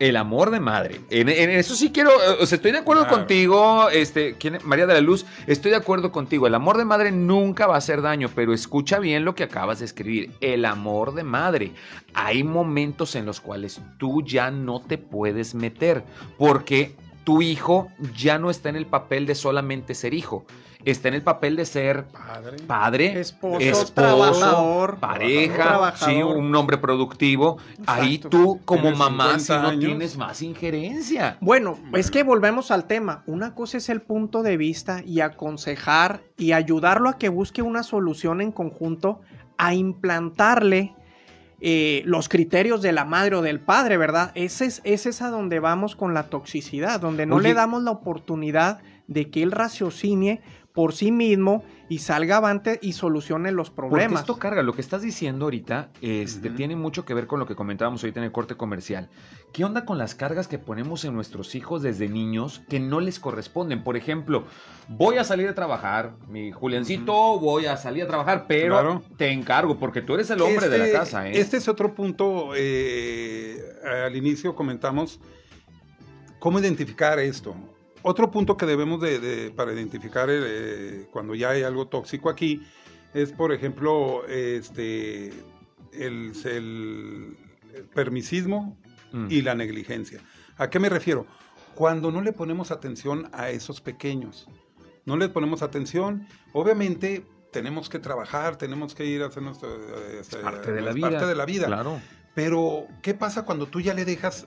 [0.00, 1.00] El amor de madre.
[1.10, 3.18] En, en eso sí quiero, eh, o sea, estoy de acuerdo Claro.
[3.18, 6.46] contigo, este, ¿quién- María de la Luz, estoy de acuerdo contigo.
[6.46, 9.78] El amor de madre nunca va a hacer daño, pero escucha bien lo que acabas
[9.80, 10.30] de escribir.
[10.40, 11.72] El amor de madre.
[12.14, 16.02] Hay momentos en los cuales tú ya no te puedes meter,
[16.38, 20.46] porque tu hijo ya no está en el papel de solamente ser hijo,
[20.84, 22.56] está en el papel de ser Padre.
[22.66, 26.14] padre, Esposo, trabajador, pareja, trabajador.
[26.14, 27.58] sí, un hombre productivo.
[27.86, 29.84] Ahí tú como mamá si 50 no años.
[29.84, 31.36] tienes más injerencia.
[31.40, 33.22] Bueno, es que volvemos al tema.
[33.26, 37.82] Una cosa es el punto de vista y aconsejar y ayudarlo a que busque una
[37.82, 39.20] solución en conjunto
[39.58, 40.94] a implantarle
[41.60, 44.32] eh, los criterios de la madre o del padre, ¿verdad?
[44.34, 47.48] Ese es, ese es a donde vamos con la toxicidad, donde no Oye.
[47.48, 50.40] le damos la oportunidad de que él raciocine
[50.80, 54.20] por sí mismo y salga avante y solucione los Porque problemas.
[54.20, 57.54] esto carga, lo que estás diciendo ahorita este, tiene mucho que ver con lo que
[57.54, 59.10] comentábamos ahorita en el corte comercial.
[59.52, 63.20] ¿Qué onda con las cargas que ponemos en nuestros hijos desde niños que no les
[63.20, 63.84] corresponden?
[63.84, 64.44] Por ejemplo,
[64.88, 69.02] voy a salir a trabajar, mi Juliancito, voy a salir a trabajar, pero Claro.
[69.18, 71.28] te encargo porque tú eres el hombre de la Este- casa.
[71.28, 71.32] ¿eh?
[71.38, 72.52] Este es otro punto.
[72.56, 73.60] eh,
[74.06, 75.20] al inicio comentamos
[76.38, 77.54] cómo identificar esto.
[78.02, 82.62] Otro punto que debemos de, de- para identificar eh, cuando ya hay algo tóxico aquí
[83.12, 85.32] es, por ejemplo, este
[85.92, 87.36] el, el
[87.94, 88.76] permisismo
[89.12, 89.26] Mm.
[89.28, 90.20] y la negligencia.
[90.56, 91.26] ¿A qué me refiero?
[91.74, 94.46] Cuando no le ponemos atención a esos pequeños,
[95.04, 100.18] no les ponemos atención, obviamente tenemos que trabajar, tenemos que ir a hacer nuestro, eh,
[100.20, 101.10] Es este, parte de la vida.
[101.10, 101.66] parte de la vida.
[101.66, 102.00] Claro.
[102.36, 104.46] Pero, ¿qué pasa cuando tú ya le dejas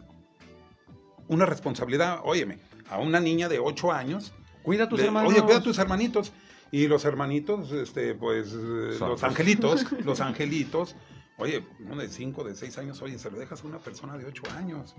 [1.28, 2.20] una responsabilidad?
[2.24, 2.60] Óyeme,
[2.94, 5.32] a una niña de 8 años, Cuida a tus le- hermanos.
[5.34, 6.32] oye, cuida a tus hermanitos.
[6.72, 9.10] Y los hermanitos, este, pues, eh, Son.
[9.10, 10.96] los angelitos, los angelitos,
[11.38, 14.26] oye, uno de 5, de 6 años, oye, se lo dejas a una persona de
[14.26, 14.96] 8 años.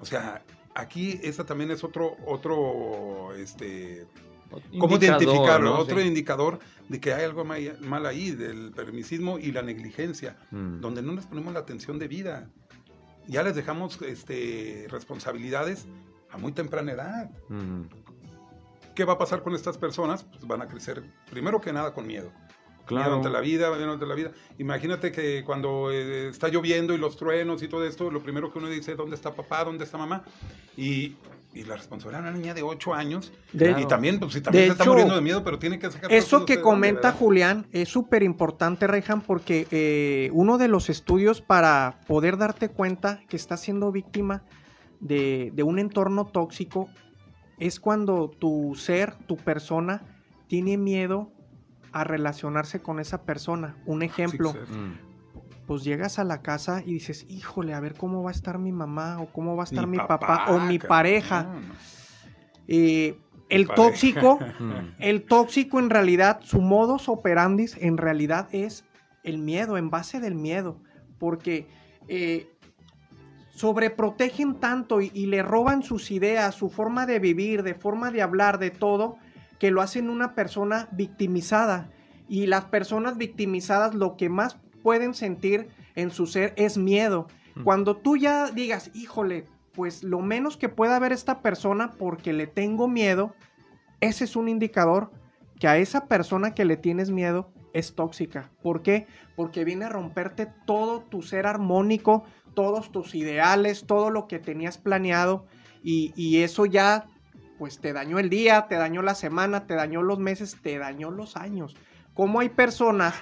[0.00, 0.42] O sea,
[0.74, 4.06] aquí esa también es otro, otro, este,
[4.78, 5.70] ¿Cómo Indicador, identificarlo?
[5.70, 5.78] ¿no?
[5.78, 6.06] Otro Sí.
[6.06, 6.58] indicador
[6.90, 10.80] de que hay algo ma- mal ahí, del permisismo y la negligencia, Mm.
[10.80, 12.50] donde no les ponemos la atención de vida.
[13.28, 15.86] Ya les dejamos este, responsabilidades
[16.32, 17.30] a muy temprana edad.
[18.94, 20.24] ¿Qué va a pasar con estas personas?
[20.24, 22.30] Pues van a crecer, primero que nada, con miedo.
[22.30, 23.14] Miedo Claro.
[23.14, 24.32] ante la vida, miedo ante la vida.
[24.58, 28.58] Imagínate que cuando eh, está lloviendo y los truenos y todo esto, lo primero que
[28.58, 29.64] uno dice, ¿dónde está papá?
[29.64, 30.24] ¿Dónde está mamá?
[30.76, 31.14] Y,
[31.54, 33.32] y la responsabilidad de una niña de 8 años.
[33.52, 35.78] De- y también, pues, si también de se está hecho, muriendo de miedo, pero tiene
[35.78, 37.12] que sacar Eso que comenta.
[37.12, 43.20] Julián es súper importante, Rejan, porque eh, uno de los estudios para poder darte cuenta
[43.28, 44.42] que estás siendo víctima
[45.02, 46.88] de, de un entorno tóxico
[47.58, 50.02] es cuando tu ser, tu persona,
[50.48, 51.30] tiene miedo
[51.92, 53.76] a relacionarse con esa persona.
[53.84, 54.72] Un ejemplo, Sí, sí.
[54.72, 54.98] Mm.
[55.66, 58.72] pues llegas a la casa y dices, híjole, a ver cómo va a estar mi
[58.72, 61.44] mamá o cómo va a estar Mi mi, papá, papá, o mi pareja.
[61.44, 61.60] no.
[62.68, 63.74] Eh, el pareja.
[63.74, 64.72] tóxico Mm.
[64.98, 68.84] el tóxico en realidad, su modus operandi en realidad es
[69.24, 70.78] el miedo, en base del miedo,
[71.18, 71.68] porque
[72.08, 72.48] eh,
[73.62, 78.20] sobreprotegen tanto y, y le roban sus ideas, su forma de vivir, de forma de
[78.20, 79.18] hablar, de todo,
[79.60, 81.88] que lo hacen una persona victimizada.
[82.28, 87.28] Y las personas victimizadas lo que más pueden sentir en su ser es miedo.
[87.54, 87.62] Mm.
[87.62, 89.44] Cuando tú ya digas, híjole,
[89.76, 93.32] pues lo menos que pueda haber esta persona porque le tengo miedo,
[94.00, 95.12] ese es un indicador
[95.60, 98.50] que a esa persona que le tienes miedo es tóxica.
[98.60, 99.06] ¿Por qué?
[99.36, 104.78] Porque viene a romperte todo tu ser armónico, todos tus ideales, todo lo que tenías
[104.78, 105.46] planeado
[105.82, 107.06] y, y eso ya
[107.58, 111.10] pues te dañó el día, te dañó la semana, te dañó los meses, te dañó
[111.10, 111.76] los años.
[112.14, 113.14] Como hay personas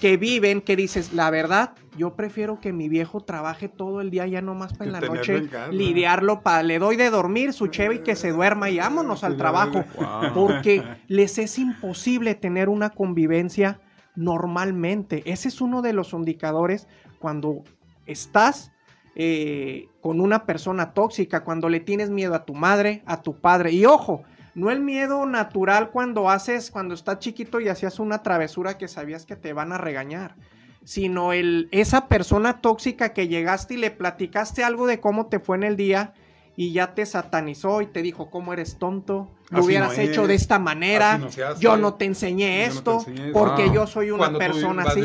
[0.00, 4.26] que viven, que dices, la verdad, yo prefiero que mi viejo trabaje todo el día
[4.26, 7.98] ya nomás para en la noche lidiarlo para le doy de dormir su cheve y
[8.00, 10.34] que se duerma y vámonos al trabajo Wow.
[10.34, 13.80] porque les es imposible tener una convivencia
[14.14, 15.22] normalmente.
[15.24, 16.86] Ese es uno de los indicadores
[17.18, 17.62] cuando
[18.04, 18.72] estás
[19.18, 23.72] eh, con una persona tóxica, cuando le tienes miedo a tu madre, a tu padre.
[23.72, 24.24] Y ojo,
[24.54, 29.24] no el miedo natural cuando haces, cuando estás chiquito y hacías una travesura que sabías
[29.24, 30.36] que te van a regañar,
[30.84, 35.56] sino el, esa persona tóxica que llegaste y le platicaste algo de cómo te fue
[35.56, 36.12] en el día
[36.58, 40.22] y ya te satanizó y te dijo cómo eres tonto, lo Así hubieras no hecho
[40.22, 41.42] es, de esta manera, no hace.
[41.60, 43.74] yo no te enseñé Yo no te esto, enseñé porque esto.
[43.74, 45.00] yo soy una persona así.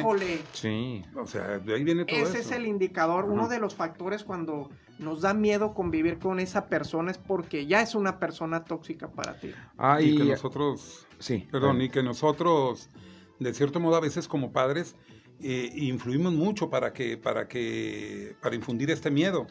[0.00, 1.02] Híjole, Sí.
[1.14, 2.48] O sea, de ahí viene todo ese eso.
[2.50, 7.10] es el indicador, uno de los factores cuando nos da miedo convivir con esa persona
[7.10, 9.52] es porque ya es una persona tóxica para ti.
[9.76, 11.46] Ah, Y y- que nosotros, sí.
[11.52, 12.88] perdón, y que nosotros,
[13.38, 14.96] de cierto modo, a veces como padres,
[15.40, 19.46] eh, influimos mucho para que, para que, para infundir este miedo.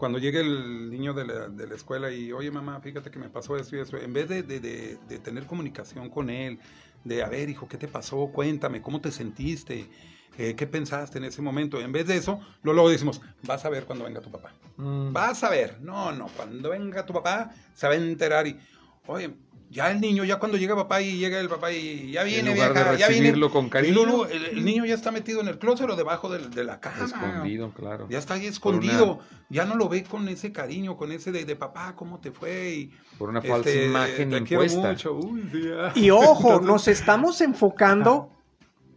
[0.00, 3.28] Cuando llegue el niño de la, de la escuela y, oye mamá, fíjate que me
[3.28, 6.58] pasó esto y eso, en vez de, de- de- tener comunicación con él,
[7.04, 8.30] de, a ver, hijo, ¿qué te pasó?
[8.32, 9.90] Cuéntame, ¿cómo te sentiste?
[10.38, 11.78] Eh, ¿Qué pensaste en ese momento?
[11.82, 14.54] En vez de eso, lo- luego decimos, vas a ver cuando venga tu papá.
[14.78, 15.12] Mm.
[15.12, 15.78] Vas a ver.
[15.82, 18.58] No, no, cuando venga tu papá, se va a enterar y,
[19.06, 19.34] oye,
[19.70, 22.56] ya el niño, ya cuando llega papá y llega el papá y ya viene, en
[22.56, 23.22] lugar vieja, de ya viene.
[23.22, 25.94] recibirlo con Y cariño, luego el, el niño ya está metido en el closet o
[25.94, 27.04] debajo del- de, la cama.
[27.04, 28.06] escondido, claro.
[28.10, 29.20] Ya está ahí una- escondido.
[29.48, 32.70] Ya no lo ve con ese cariño, con ese de, de papá, ¿cómo te fue?
[32.74, 34.88] Y, Por una falsa este, imagen te quiero impuesta.
[34.90, 35.14] mucho.
[35.14, 36.00] Uy, sí.
[36.00, 38.30] Y ojo, nos estamos enfocando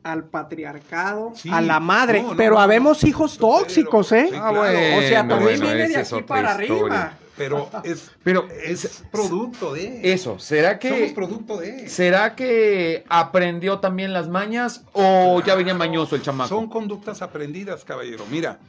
[0.04, 3.10] al patriarcado, Sí, a la madre, no, no, pero no, habemos no.
[3.10, 4.28] hijos Pero, tóxicos, ¿eh?
[4.32, 6.84] sí, Ah, bueno, o sea, también bueno, viene de aquí para historia.
[6.86, 7.18] arriba.
[7.38, 10.14] Pero es, Pero es producto de.
[10.14, 11.90] eso, ¿será que Somos producto de.
[11.90, 16.50] será que aprendió también las mañas o ya venía mañoso el chamaco?
[16.50, 18.24] Son conductas aprendidas, caballero.
[18.30, 18.60] Mira,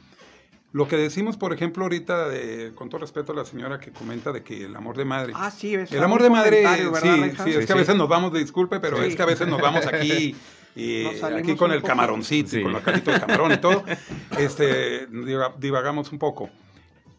[0.71, 4.31] lo que decimos, por ejemplo, ahorita, de, con todo respeto a la señora que comenta
[4.33, 5.31] de que el amor de madre.
[5.35, 7.01] Ah, sí, es el amor de madre, sí, ¿verdad,
[7.45, 9.03] sí, es que a veces nos vamos, de disculpe, pero Sí.
[9.09, 10.35] es que a veces nos vamos aquí,
[10.75, 11.87] y, aquí con el poco.
[11.87, 12.61] camaroncito, Sí.
[12.63, 13.85] con la carita de camarón y todo,
[14.37, 16.49] este, diva- divagamos un poco.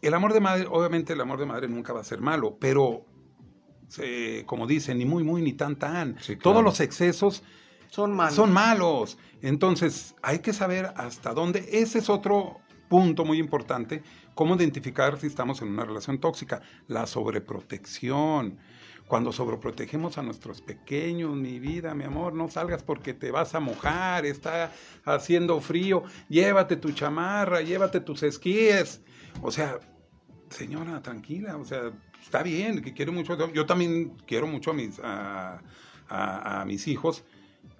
[0.07, 3.05] El amor de madre, obviamente el amor de madre nunca va a ser malo, pero,
[3.99, 6.15] eh, como dicen, ni muy, muy, ni tan, tan.
[6.21, 6.43] Sí, claro.
[6.43, 7.43] Todos los excesos
[7.89, 8.33] Son malos.
[8.33, 9.17] son malos.
[9.41, 11.67] Entonces, hay que saber hasta dónde.
[11.73, 14.01] Ese es otro punto muy importante.
[14.33, 16.61] Cómo identificar si estamos en una relación tóxica.
[16.87, 18.59] La sobreprotección.
[19.09, 23.59] Cuando sobreprotegemos a nuestros pequeños, mi vida, mi amor, no salgas porque te vas a
[23.59, 24.71] mojar, está
[25.03, 29.01] haciendo frío, llévate tu chamarra, llévate tus esquíes.
[29.41, 29.79] O sea,
[30.49, 31.91] señora, tranquila, o sea,
[32.23, 35.61] está bien, que quiero mucho, yo también quiero mucho a mis, a,
[36.09, 37.23] a- a mis hijos,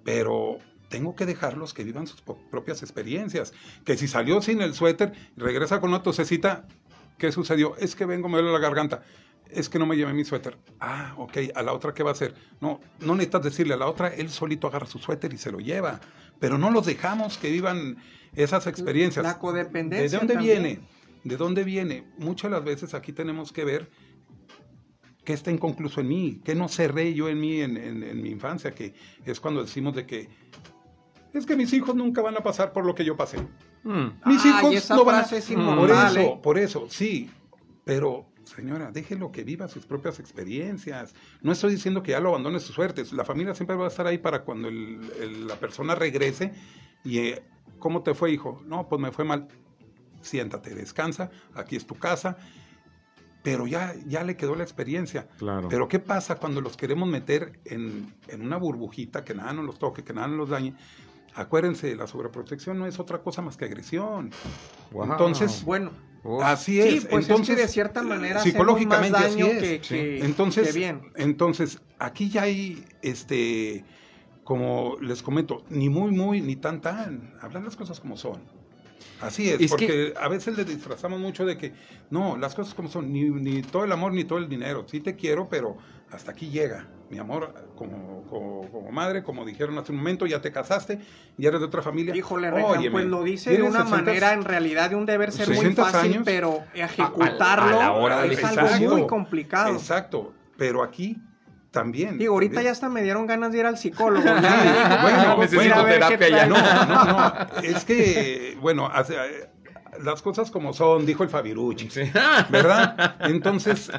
[0.04, 3.52] pero tengo que dejarlos que vivan sus propias experiencias.
[3.84, 6.66] Que si salió sin el suéter, regresa con una tosecita,
[7.18, 7.76] ¿qué sucedió?
[7.76, 9.02] Es que vengo, me duele la garganta.
[9.50, 10.58] es que no me llevé mi suéter.
[10.78, 12.34] Ah, ok, a la otra, ¿qué va a hacer?
[12.60, 15.58] No, no necesitas decirle a la otra, él solito agarra su suéter y se lo
[15.58, 16.00] lleva.
[16.38, 17.96] Pero no los dejamos que vivan
[18.36, 19.24] esas experiencias.
[19.24, 20.08] La codependencia.
[20.10, 20.62] ¿De dónde también.
[20.62, 20.80] viene?
[21.28, 22.04] ¿De dónde viene?
[22.18, 23.90] Muchas de las veces aquí tenemos que ver
[25.24, 28.30] qué está inconcluso en mí, qué no cerré yo en mí en, en- en mi
[28.30, 28.94] infancia, que
[29.26, 30.28] es cuando decimos de que
[31.34, 33.36] es que mis hijos nunca van a pasar por lo que yo pasé.
[33.84, 34.06] Mm.
[34.26, 35.20] Mis Ay, hijos esa no van a...
[35.20, 36.40] es por eso, ¿eh?
[36.42, 37.30] por eso, sí.
[37.84, 41.14] Pero, señora, déjelo que viva sus propias experiencias.
[41.42, 43.04] No estoy diciendo que ya lo abandone su suerte.
[43.12, 46.52] La familia siempre va a estar ahí para cuando el- el- la persona regrese
[47.04, 47.18] y...
[47.18, 47.42] eh,
[47.78, 48.60] ¿Cómo te fue, hijo?
[48.66, 49.46] No, pues me fue mal.
[50.28, 52.36] Siéntate, descansa, aquí es tu casa.
[53.42, 55.28] Pero ya, ya le quedó la experiencia.
[55.38, 55.68] Claro.
[55.68, 59.78] Pero ¿qué pasa cuando los queremos meter en, en una burbujita que nada nos los
[59.78, 60.74] toque, que nada nos los dañe?
[61.34, 64.30] Acuérdense, la sobreprotección no es otra cosa más que agresión.
[64.90, 65.04] Wow.
[65.12, 65.92] Entonces, bueno.
[66.42, 67.06] Así Sí, es.
[67.06, 69.62] pues entonces, es que de cierta manera psicológicamente más daño así es.
[69.62, 69.94] que, Sí.
[69.94, 71.00] que- entonces, que bien.
[71.14, 73.84] entonces, aquí ya hay, este,
[74.42, 77.34] como les comento, ni muy, muy, ni tan, tan.
[77.40, 78.42] Hablar las cosas como son.
[79.20, 81.72] Así es, Es porque a veces le disfrazamos mucho de que,
[82.10, 84.84] no, las cosas como son, ni, ni todo el amor, ni todo el dinero.
[84.88, 85.76] Sí te quiero, pero
[86.10, 86.86] hasta aquí llega.
[87.10, 91.00] Mi amor, como, como, como madre, como dijeron hace un momento, ya te casaste,
[91.38, 92.14] ya eres de otra familia.
[92.14, 95.48] Híjole, Óyeme, pues lo dice de una 60 manera en realidad de un deber ser
[95.48, 96.22] muy 60 fácil, años.
[96.24, 99.72] pero ejecutarlo a la hora de es algo muy complicado.
[99.72, 101.18] Exacto, pero aquí
[101.70, 102.18] también.
[102.18, 104.22] Digo, ahorita ya hasta me dieron ganas de ir al psicólogo.
[104.34, 104.46] dijo,
[105.02, 106.46] Bueno, pues, necesito terapia ya.
[106.46, 107.62] No, no, no.
[107.62, 109.50] Es que, bueno, hace- eh,
[110.02, 112.02] las cosas como son, dijo el Fabirucci, Sí.
[112.50, 113.16] ¿verdad?
[113.20, 113.90] Entonces,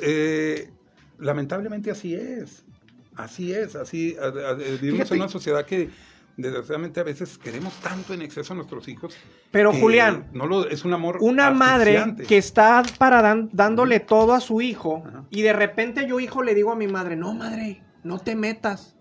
[0.00, 0.70] eh,
[1.18, 2.64] lamentablemente así es.
[3.16, 4.16] Así es, así.
[4.80, 5.90] vivimos en una sociedad que,
[6.36, 9.16] desgraciadamente, a veces queremos tanto en exceso a nuestros hijos.
[9.50, 11.18] Pero, Julián, no lo, es un amor.
[11.20, 15.24] Una madre que está para dan- dándole todo a su hijo Ajá.
[15.30, 18.96] y de repente yo hijo le digo a mi madre, no madre, no te metas.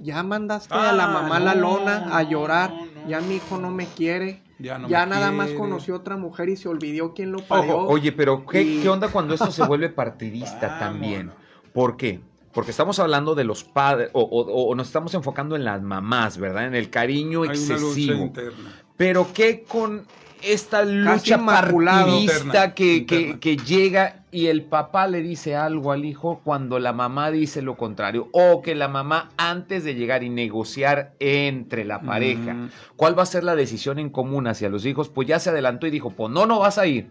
[0.00, 3.08] Ya mandaste a la Ah, mamá a la no, lona a llorar, no, no.
[3.08, 6.48] ya mi hijo no me quiere, Ya, no ya me nada más conoció otra mujer
[6.48, 7.76] y se olvidó quién lo parió.
[7.78, 11.30] Ojo, oye, pero ¿qué, Y- qué onda cuando esto se vuelve partidista también?
[11.72, 12.20] ¿Por qué?
[12.52, 16.38] Porque estamos hablando de los padres, o, o- o nos estamos enfocando en las mamás,
[16.38, 16.66] ¿verdad?
[16.66, 18.24] En el cariño Hay excesivo.
[18.24, 18.74] interna.
[18.96, 20.06] Pero ¿qué con
[20.42, 26.04] esta lucha partidista Interna, que, que- que llega y el papá le dice algo al
[26.04, 28.28] hijo cuando la mamá dice lo contrario?
[28.32, 32.70] O que la mamá antes de llegar y negociar entre la pareja, Mm.
[32.96, 35.08] ¿cuál va a ser la decisión en común hacia los hijos?
[35.08, 37.08] Pues ya se adelantó y dijo, pues no, no vas a ir.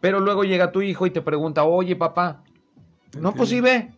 [0.00, 2.42] Pero luego llega tu hijo y te pregunta, oye papá,
[3.20, 3.90] no, pues sí ve.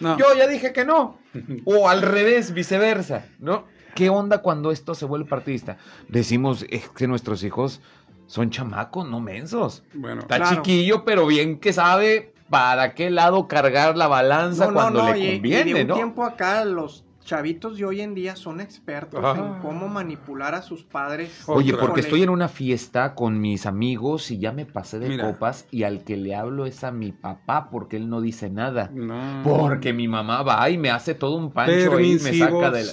[0.00, 0.18] No.
[0.18, 1.18] Yo ya dije que no.
[1.64, 3.64] O al revés, viceversa, ¿no?
[3.94, 5.76] ¿Qué onda cuando esto se vuelve partidista?
[6.08, 7.80] Decimos es que nuestros hijos
[8.26, 9.84] son chamacos, no mensos.
[9.94, 10.56] Bueno, Está Claro.
[10.56, 15.34] chiquillo, pero bien que sabe para qué lado cargar la balanza cuando le y- y
[15.36, 15.94] conviene, de un ¿no?
[15.94, 19.34] tiempo acá los chavitos de hoy en día son expertos Ah.
[19.36, 21.42] en cómo manipular a sus padres.
[21.46, 25.32] Oye, porque estoy en una fiesta con mis amigos y ya me pasé de Mira.
[25.32, 28.90] copas y al que le hablo es a mi papá porque él no dice nada.
[28.92, 29.42] no.
[29.42, 32.92] Porque mi mamá va y me hace todo un pancho ahí, me saca de la...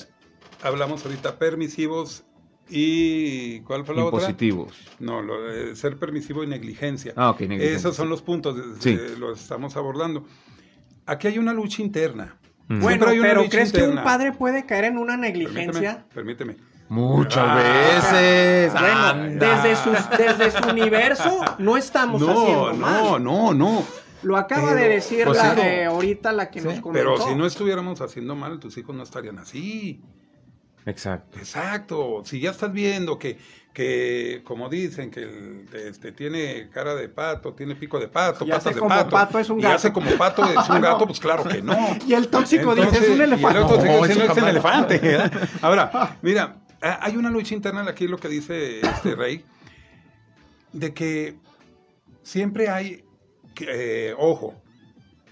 [0.63, 2.24] Hablamos ahorita permisivos
[2.70, 4.20] y ¿cuál fue la otra?
[4.20, 4.74] Impositivos.
[5.00, 7.13] No, lo de ser permisivo y negligencia.
[7.17, 7.76] Ah, ok, negligencia.
[7.78, 8.96] Esos son los puntos, de- Sí.
[8.96, 10.24] de- los estamos abordando.
[11.06, 12.38] Aquí hay una lucha interna.
[12.80, 16.06] Bueno, pero ¿crees que un padre puede caer en una negligencia?
[16.14, 16.54] Permíteme.
[16.54, 16.72] permíteme.
[16.90, 17.56] Muchas Ah.
[17.56, 18.74] veces.
[18.74, 23.24] Bueno, desde, sus, desde su universo no estamos No, haciendo no, mal.
[23.24, 23.84] no, no.
[24.24, 25.62] Lo acaba Pero- de decir pues la, sí.
[25.62, 26.68] eh, ahorita la que Sí.
[26.68, 27.16] nos comentó.
[27.16, 30.02] Pero si no estuviéramos haciendo mal, tus hijos no estarían así.
[30.86, 31.38] Exacto.
[31.39, 32.22] Exacto.
[32.26, 33.38] Si ya estás viendo que,
[33.74, 38.50] que como dicen, que el- este, tiene cara de pato, tiene pico de pato, Y
[38.50, 39.10] patas hace de como pato.
[39.12, 39.76] pato, es un y gato.
[39.76, 41.76] hace como pato, es un gato, pues claro que no.
[42.08, 43.60] Y el tóxico dice, es un y el elefante.
[43.60, 44.98] otro No, diciendo, es es un elefante.
[45.00, 45.32] ¿verdad?
[45.62, 49.46] Ahora, mira, hay una lucha interna aquí, lo que dice este rey,
[50.74, 51.36] de que
[52.24, 53.04] siempre hay,
[53.54, 54.61] que, eh, ojo,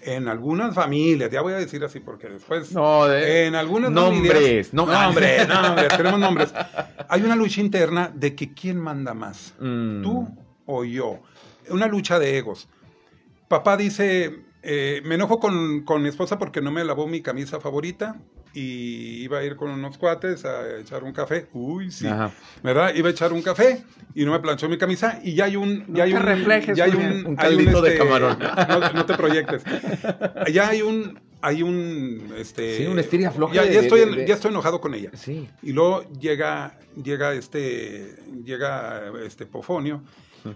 [0.01, 2.71] en algunas familias, ya voy a decir así porque después...
[2.71, 4.73] No, de- En algunas Nombres, familias...
[4.73, 6.53] no- nombres, nombres, tenemos nombres.
[7.09, 10.01] Hay una lucha interna de que quién manda más, Mm.
[10.03, 10.27] tú
[10.65, 11.19] o yo.
[11.69, 12.67] Una lucha de egos.
[13.47, 17.59] Papá dice, eh, me enojo con, con mi esposa porque no me lavó mi camisa
[17.59, 18.15] favorita
[18.53, 21.47] y iba a ir con unos cuates a echar un café.
[21.53, 22.07] Uy, sí.
[22.07, 22.31] Ajá.
[22.63, 22.93] ¿Verdad?
[22.95, 23.83] Iba a echar un café
[24.15, 25.85] y no me planchó mi camisa y ya hay un...
[25.87, 27.25] No ya hay te un, reflejes, ya hay Julián.
[27.25, 28.37] un, hay caldito de camarón.
[28.39, 29.63] No, no te proyectes.
[30.51, 31.19] Ya hay un...
[31.41, 32.33] Hay un...
[32.37, 35.11] Este, Sí, un estira afloje Ya, ya estoy, de- de- ya estoy enojado con ella.
[35.13, 35.47] Sí.
[35.61, 40.03] Y luego llega, llega este, llega este Pofonio,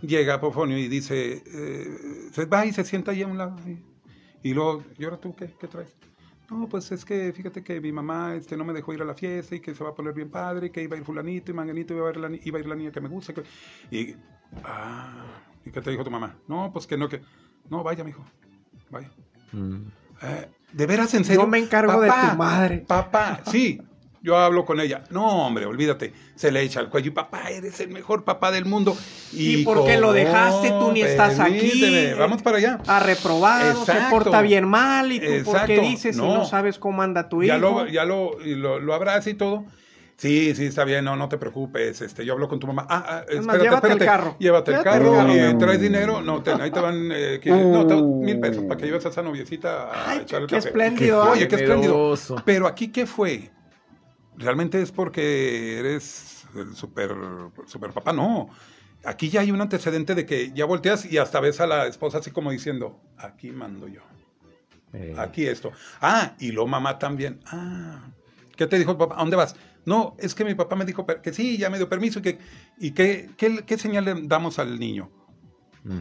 [0.02, 1.88] llega Pofonio y dice, eh,
[2.34, 3.56] se va y se sienta ahí a un lado.
[3.66, 5.96] y, Y luego, ¿y ahora tú qué, qué traes?
[6.54, 9.14] No, pues es que fíjate que mi mamá este, no me dejó ir a la
[9.16, 11.54] fiesta y que se va a poner bien padre, que iba a ir fulanito y
[11.54, 13.34] manganito, iba a ir la, iba a ir la niña que me gusta.
[13.34, 13.44] que-
[13.92, 14.16] Y,
[14.64, 15.26] ah,
[15.66, 16.38] ¿y qué te dijo tu mamá?
[16.48, 17.22] No, pues que no, que...
[17.70, 18.24] No, vaya, mijo,
[18.90, 19.10] vaya.
[19.52, 19.88] Mm.
[20.22, 21.42] Eh, ¿De veras, en serio?
[21.44, 22.78] Yo me encargo de tu madre.
[22.88, 23.82] Papá, sí.
[24.24, 25.04] Yo hablo con ella.
[25.10, 26.14] No, hombre, olvídate.
[26.36, 27.10] Se le echa al cuello.
[27.10, 28.96] Y papá, eres el mejor papá del mundo.
[29.34, 32.14] Y porque lo dejaste, tú ni estás aquí.
[32.18, 32.80] Vamos para allá.
[32.88, 36.34] Ha reprobado, se porta bien mal y tú por qué dices No.
[36.38, 37.54] no sabes cómo anda tu hijo.
[37.54, 39.66] Ya lo, ya lo, y lo, lo abraza y todo.
[40.16, 42.00] Sí, sí, está bien, no, no te preocupes.
[42.02, 42.86] Este, yo hablo con tu mamá.
[42.90, 44.36] Ah, ah, Es espérate, más, llévate el carro.
[44.40, 45.12] Llévate el Llévate el carro.
[45.18, 45.58] carro, y mi amor.
[45.58, 46.22] traes dinero.
[46.22, 49.22] No, te- ahí te van eh, no, te- mil pesos para que lleves a esa
[49.22, 50.68] noviecita a Ay, echar el qué café.
[50.70, 51.48] espléndido, Oye, ¿eh?
[51.50, 52.16] qué espléndido.
[52.46, 53.50] Pero aquí, ¿qué fue?
[54.38, 57.16] ¿Realmente es porque eres el super,
[57.66, 58.14] super papá?
[58.14, 58.50] No.
[59.06, 62.20] Aquí ya hay un antecedente de que ya volteas y hasta ves a la esposa
[62.20, 64.02] así como diciendo, aquí mando yo.
[64.94, 65.72] Eh, Aquí esto.
[66.02, 67.40] Ah, y lo mamá también.
[67.48, 68.08] Ah,
[68.56, 69.16] ¿qué te dijo el papá?
[69.16, 69.56] ¿A dónde vas?
[69.86, 72.20] No, es que mi papá me dijo que sí, ya me dio permiso.
[72.20, 72.40] ¿Y, que,
[72.80, 75.12] y qué, qué, qué señal le damos al niño?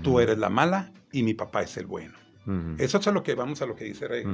[0.02, 2.14] Tú eres la mala y mi papá es el bueno.
[2.78, 4.24] Eso es a lo que vamos a lo que dice Rey.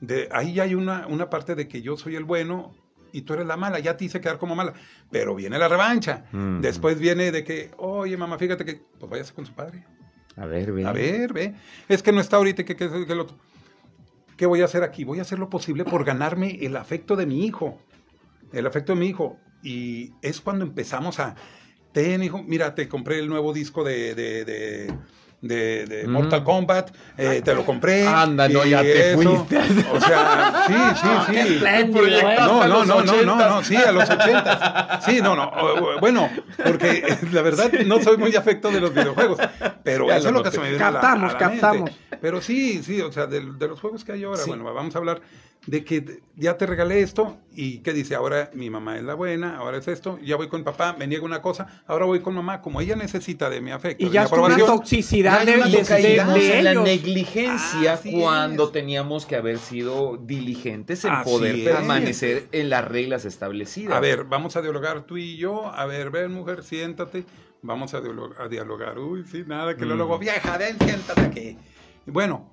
[0.00, 2.74] De, ahí ya hay una, una parte de que yo soy el bueno
[3.12, 3.78] y tú eres la mala.
[3.78, 4.72] Ya te hice quedar como mala.
[5.10, 6.24] Pero viene la revancha.
[6.32, 6.60] Mm.
[6.60, 9.84] Después viene de que, oye, mamá, fíjate que, pues váyase con su padre.
[10.36, 10.86] A ver, ve.
[10.86, 11.54] A ver, ve.
[11.88, 13.36] Es que no está ahorita, que, que, que el otro.
[14.36, 15.04] ¿Qué voy a hacer aquí?
[15.04, 17.78] Voy a hacer lo posible por ganarme el afecto de mi hijo.
[18.52, 19.38] El afecto de mi hijo.
[19.62, 21.36] Y es cuando empezamos a.
[21.92, 24.94] Ten, hijo, mira, te compré el nuevo disco de, de, de,
[25.42, 26.10] de- de Mm.
[26.10, 26.90] Mortal Kombat.
[27.18, 28.06] eh, te lo compré.
[28.06, 29.58] Anda, no, ya te fuiste.
[29.92, 31.60] O sea, sí, sí, sí.
[31.66, 31.88] ¿eh?
[32.38, 35.04] No, no, no, no, no, no, sí, a los ochentas.
[35.04, 35.50] Sí, no, no,
[36.00, 36.30] bueno,
[36.64, 39.38] porque la verdad no soy muy afecto de los videojuegos,
[39.82, 41.90] pero Ya eso es lo que se me viene a la- Captamos, a la captamos.
[41.90, 42.16] mente.
[42.20, 44.48] Pero sí, sí, o sea, de, de los juegos que hay ahora, Sí.
[44.48, 45.20] bueno, vamos a hablar
[45.66, 49.58] de que ya te regalé esto y que dice, ahora mi mamá es la buena,
[49.58, 52.60] ahora es esto, ya voy con papá, me niega una cosa, ahora voy con mamá,
[52.60, 56.74] como ella necesita de mi afecto, Y de ya mi es una toxicidad de, la
[56.74, 58.72] negligencia Así cuando es.
[58.72, 61.62] teníamos que haber sido diligentes en Así poder es.
[61.64, 63.96] permanecer en las reglas establecidas.
[63.96, 65.66] A ver, vamos a dialogar tú y yo.
[65.72, 67.24] A ver, ven, mujer, siéntate.
[67.62, 68.42] Vamos a dialogar.
[68.42, 68.98] A dialogar.
[68.98, 69.88] Uy, sí, nada, que Mm.
[69.92, 71.56] luego, vieja, ven, siéntate aquí.
[72.06, 72.50] Bueno,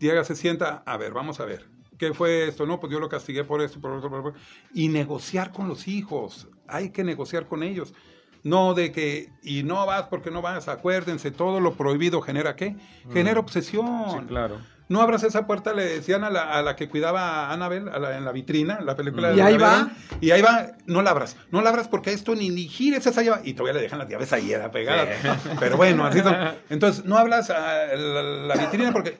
[0.00, 0.82] Diego se sienta.
[0.84, 1.64] A ver, vamos a ver.
[2.02, 2.66] ¿Qué fue esto?
[2.66, 4.34] No, pues yo lo castigué por esto, por otro, por otro.
[4.74, 6.48] Y negociar con los hijos.
[6.66, 7.94] Hay que negociar con ellos.
[8.42, 12.74] No de que, y no vas porque no vas, acuérdense, todo lo prohibido genera qué?
[13.12, 13.86] Genera obsesión.
[13.86, 14.10] Mm.
[14.10, 14.58] Sí, claro.
[14.88, 18.00] No abras esa puerta, le decían a la, a la que cuidaba a Annabelle a
[18.00, 19.92] la- en la vitrina, la película de Y ahí va.
[20.20, 23.22] Y ahí va, no la abras, no la abras porque esto ni, ni gires esa
[23.22, 23.42] llave.
[23.44, 25.08] Y todavía le dejan las llaves ahí era pegadas.
[25.60, 26.34] Pero bueno, así son.
[26.68, 29.18] Entonces, no hablas a la, la vitrina porque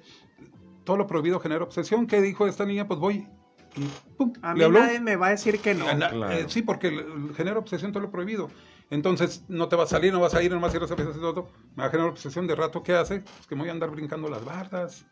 [0.85, 2.07] todo lo prohibido genera obsesión.
[2.07, 2.87] ¿Qué dijo esta niña?
[2.87, 3.29] Pues voy.
[3.77, 4.81] Y pum, A le mí habló.
[4.81, 5.87] nadie me va a decir que no.
[5.87, 6.31] Claro.
[6.31, 7.05] eh, sí, porque
[7.37, 8.51] genera obsesión todo lo prohibido.
[8.91, 11.49] Entonces, no te vas a salir, no vas a ir, nomás cierras a todo.
[11.75, 12.83] Me va a generar obsesión de rato.
[12.83, 13.21] ¿Qué hace?
[13.21, 15.07] Pues que me voy a andar brincando las bardas.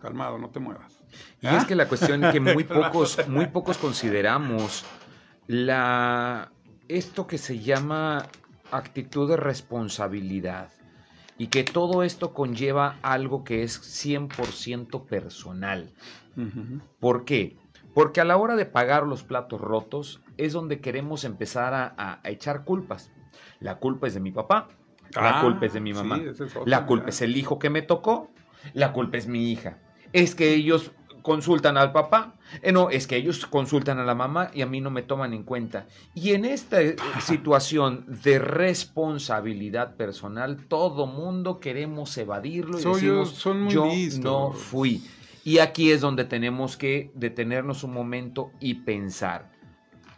[0.00, 1.00] Calmado, no te muevas.
[1.40, 1.56] Y ¿Ah?
[1.56, 4.84] es que la cuestión que muy pocos, muy pocos consideramos
[5.48, 6.52] la
[6.88, 8.26] esto que se llama
[8.70, 10.68] actitud de responsabilidad
[11.38, 15.90] y que todo esto conlleva algo que es 100% personal.
[17.00, 17.56] ¿Por qué?
[17.94, 22.20] Porque a la hora de pagar los platos rotos es donde queremos empezar a, a-
[22.22, 23.10] a echar culpas.
[23.60, 24.68] La culpa es de mi papá,
[25.14, 27.82] la Ah, culpa es de mi mamá, es la culpa es el hijo que me
[27.82, 28.30] tocó,
[28.72, 29.78] la culpa es mi hija.
[30.12, 30.92] Es que ellos
[31.24, 34.82] consultan al papá, eh, no, es que ellos consultan a la mamá y a mí
[34.82, 35.86] no me toman en cuenta.
[36.14, 43.20] Y en esta eh, situación de responsabilidad personal, todo mundo queremos evadirlo y Soy yo-
[43.20, 44.20] decimos, son muy yo listos".
[44.22, 45.02] no fui.
[45.44, 49.50] Y aquí es donde tenemos que detenernos un momento y pensar.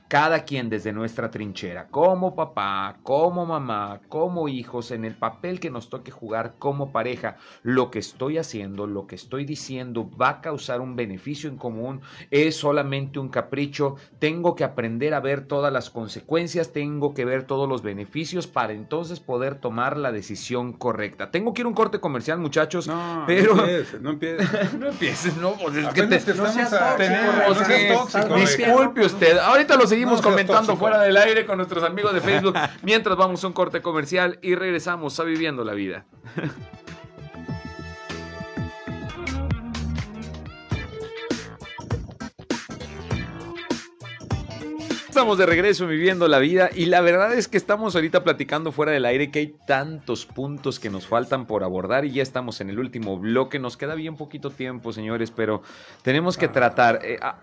[0.08, 5.68] Cada quien desde nuestra trinchera, como papá, como mamá, como hijos, en el papel que
[5.68, 10.40] nos toque jugar como pareja, lo que estoy haciendo, lo que estoy diciendo va a
[10.40, 15.72] causar un beneficio en común, es solamente un capricho, tengo que aprender a ver todas
[15.72, 21.32] las consecuencias, tengo que ver todos los beneficios para entonces poder tomar la decisión correcta.
[21.32, 22.86] Tengo que ir a un corte comercial, muchachos.
[22.86, 24.74] No, Pero- no empieces, no empieces.
[24.78, 28.36] no empieces, no, pues es que te- seas tóxico, seas tóxico.
[28.36, 29.38] Disculpe usted.
[29.38, 30.76] Ahorita lo seguimos No comentando tóxico.
[30.78, 34.54] fuera del aire con nuestros amigos de Facebook mientras vamos a un corte comercial y
[34.54, 36.04] regresamos a Viviendo la Vida.
[45.08, 48.92] Estamos de regreso viviendo la vida y la verdad es que estamos ahorita platicando fuera
[48.92, 52.68] del aire que hay tantos puntos que nos faltan por abordar y ya estamos en
[52.68, 53.58] el último bloque.
[53.58, 55.62] Nos queda bien poquito tiempo, señores, pero
[56.02, 57.00] tenemos que tratar.
[57.02, 57.38] eh, a-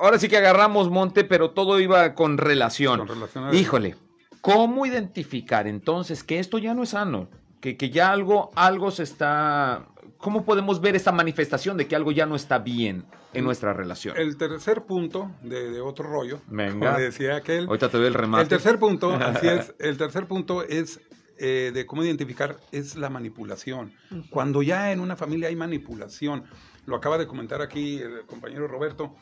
[0.00, 2.98] ahora sí que agarramos monte, pero todo iba con relación.
[3.00, 3.96] Con relación a- Híjole,
[4.40, 7.28] ¿cómo identificar entonces que esto ya no es sano?
[7.60, 9.86] Que, que ya algo, algo se está...
[10.18, 13.04] ¿Cómo podemos ver esta manifestación de que algo ya no está bien
[13.34, 14.16] en nuestra relación?
[14.16, 16.72] El tercer punto de, de otro rollo, Venga.
[16.90, 18.42] como decía aquel, Ahorita te doy el remate.
[18.42, 21.00] el tercer punto, así es, el tercer punto es
[21.38, 23.92] eh, de cómo identificar es la manipulación.
[24.30, 26.44] Cuando ya en una familia hay manipulación,
[26.86, 29.14] lo acaba de comentar aquí el compañero Roberto,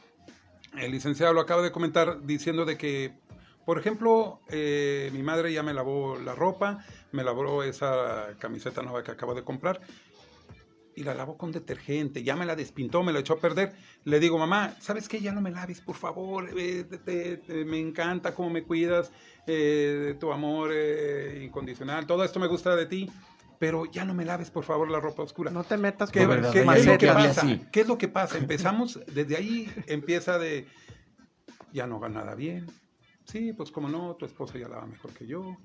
[0.78, 3.18] el licenciado lo acaba de comentar diciendo de que,
[3.64, 9.02] por ejemplo, eh, mi madre ya me lavó la ropa, me lavó esa camiseta nueva
[9.02, 9.80] que acabo de comprar
[10.96, 13.74] y la lavó con detergente, ya me la despintó, me la echó a perder.
[14.04, 15.20] Le digo, mamá, ¿sabes qué?
[15.20, 16.48] Ya no me laves, por favor.
[16.56, 19.12] eh, me encanta cómo me cuidas,
[19.46, 23.10] eh, tu amor eh, incondicional, todo esto me gusta de ti,
[23.58, 25.50] pero ya no me laves, por favor, la ropa oscura.
[25.50, 27.40] No te metas ¿Qué, con verdad, qué- ya qué es lo que pasa?
[27.42, 27.66] así.
[27.72, 28.38] ¿Qué es lo que pasa?
[28.38, 30.66] Empezamos, desde ahí empieza de,
[31.72, 32.66] ya no gana nada bien.
[33.24, 35.56] Sí, pues como no, tu esposa ya lava mejor que yo.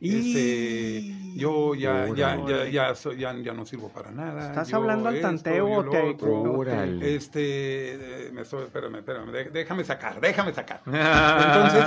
[0.00, 4.48] Este, yo ya, ya, ya, ya, soy- ya, ya no sirvo para nada.
[4.48, 6.62] ¿Estás yo hablando al esto, tanteo yo o lo te- otro.
[7.02, 10.82] Este, eh, me estoy, espérame, espérame, déjame sacar, déjame sacar.
[10.86, 11.84] Entonces,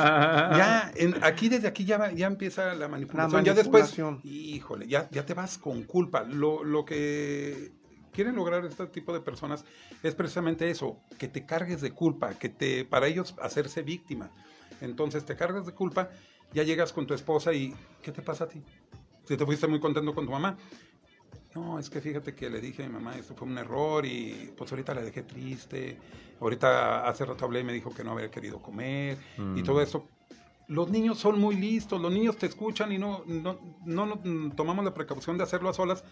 [0.58, 3.44] ya, en- aquí desde aquí ya, ya empieza la manipulación.
[3.44, 4.20] Ya después, manipulación.
[4.24, 6.24] híjole, ya, ya te vas con culpa.
[6.24, 7.72] Lo, lo que
[8.14, 9.64] quieren lograr este tipo de personas
[10.04, 14.32] es precisamente eso, que te cargues de culpa, que te, para ellos hacerse víctima.
[14.82, 16.10] Entonces te cargas de culpa,
[16.54, 18.62] ya llegas con tu esposa y ¿qué te pasa a ti?
[19.26, 20.58] Si te fuiste muy contento con tu mamá.
[21.56, 24.54] No, es que fíjate que le dije a mi mamá, esto fue un error y
[24.58, 25.98] pues ahorita la dejé triste.
[26.40, 29.64] Ahorita hace rato hablé y me dijo que no había querido comer y Mm.
[29.64, 30.08] todo eso.
[30.68, 34.86] Los niños son muy listos, los niños te escuchan y no, no, no, no tomamos
[34.86, 36.06] la precaución de hacerlo a solas.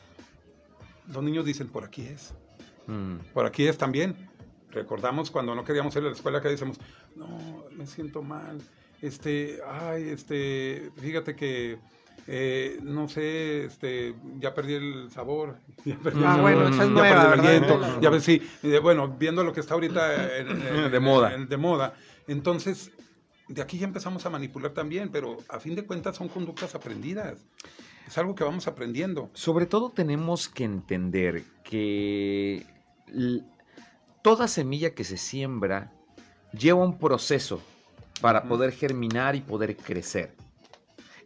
[1.07, 2.33] Los niños dicen, por aquí es,
[2.87, 3.17] Mm.
[3.33, 4.29] por aquí es también.
[4.71, 6.79] Recordamos cuando no queríamos ir a la escuela que decíamos,
[7.15, 8.61] no, me siento mal,
[9.01, 11.77] este, ay, este, fíjate que,
[12.27, 15.57] eh, no sé, este, ya perdí el sabor.
[15.85, 17.45] Ya perdí el Ah, sabor, bueno, esa es ya nueva, perdí el ¿verdad?
[17.79, 21.33] aliento, ya ves, sí, eh, bueno, viendo lo que está ahorita en- en- De moda.
[21.33, 21.93] en- de moda,
[22.27, 22.91] entonces,
[23.47, 27.39] de aquí ya empezamos a manipular también, pero a fin de cuentas son conductas aprendidas.
[28.07, 29.29] Es algo que vamos aprendiendo.
[29.33, 32.65] Sobre todo tenemos que entender que
[34.21, 35.91] toda semilla que se siembra
[36.53, 37.61] lleva un proceso
[38.21, 40.35] para poder germinar y poder crecer.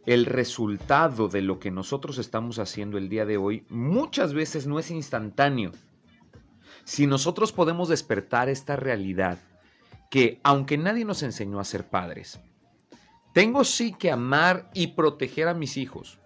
[0.06, 4.78] El resultado de lo que nosotros estamos haciendo el día de hoy muchas veces no
[4.78, 5.72] es instantáneo.
[6.84, 9.38] Si nosotros podemos despertar esta realidad,
[10.10, 12.38] que aunque nadie nos enseñó a ser padres,
[13.32, 16.18] tengo sí que amar y proteger a mis hijos,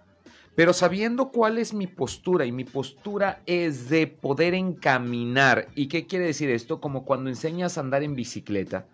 [0.57, 5.69] pero sabiendo cuál es mi postura y mi postura es de poder encaminar.
[5.77, 6.81] ¿Y qué quiere decir esto?
[6.81, 8.89] Como cuando enseñas a andar en bicicleta.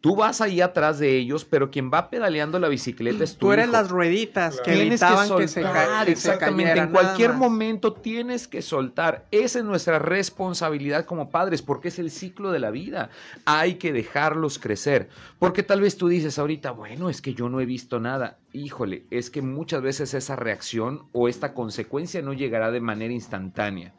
[0.00, 3.52] Tú vas ahí atrás de ellos, pero quien va pedaleando la bicicleta es tu Tú
[3.52, 3.72] eres hijo.
[3.72, 6.78] las rueditas que Tienes evitaban que que, se, soltar, ca- que se exactamente.
[6.78, 7.38] en cualquier más.
[7.38, 9.26] momento tienes que soltar.
[9.32, 13.10] Esa es nuestra responsabilidad como padres, porque es el ciclo de la vida.
[13.44, 15.08] Hay que dejarlos crecer.
[15.40, 18.38] Porque tal vez tú dices ahorita, bueno, es que yo no he visto nada.
[18.52, 23.94] Híjole, es que muchas veces esa reacción o esta consecuencia no llegará de manera instantánea.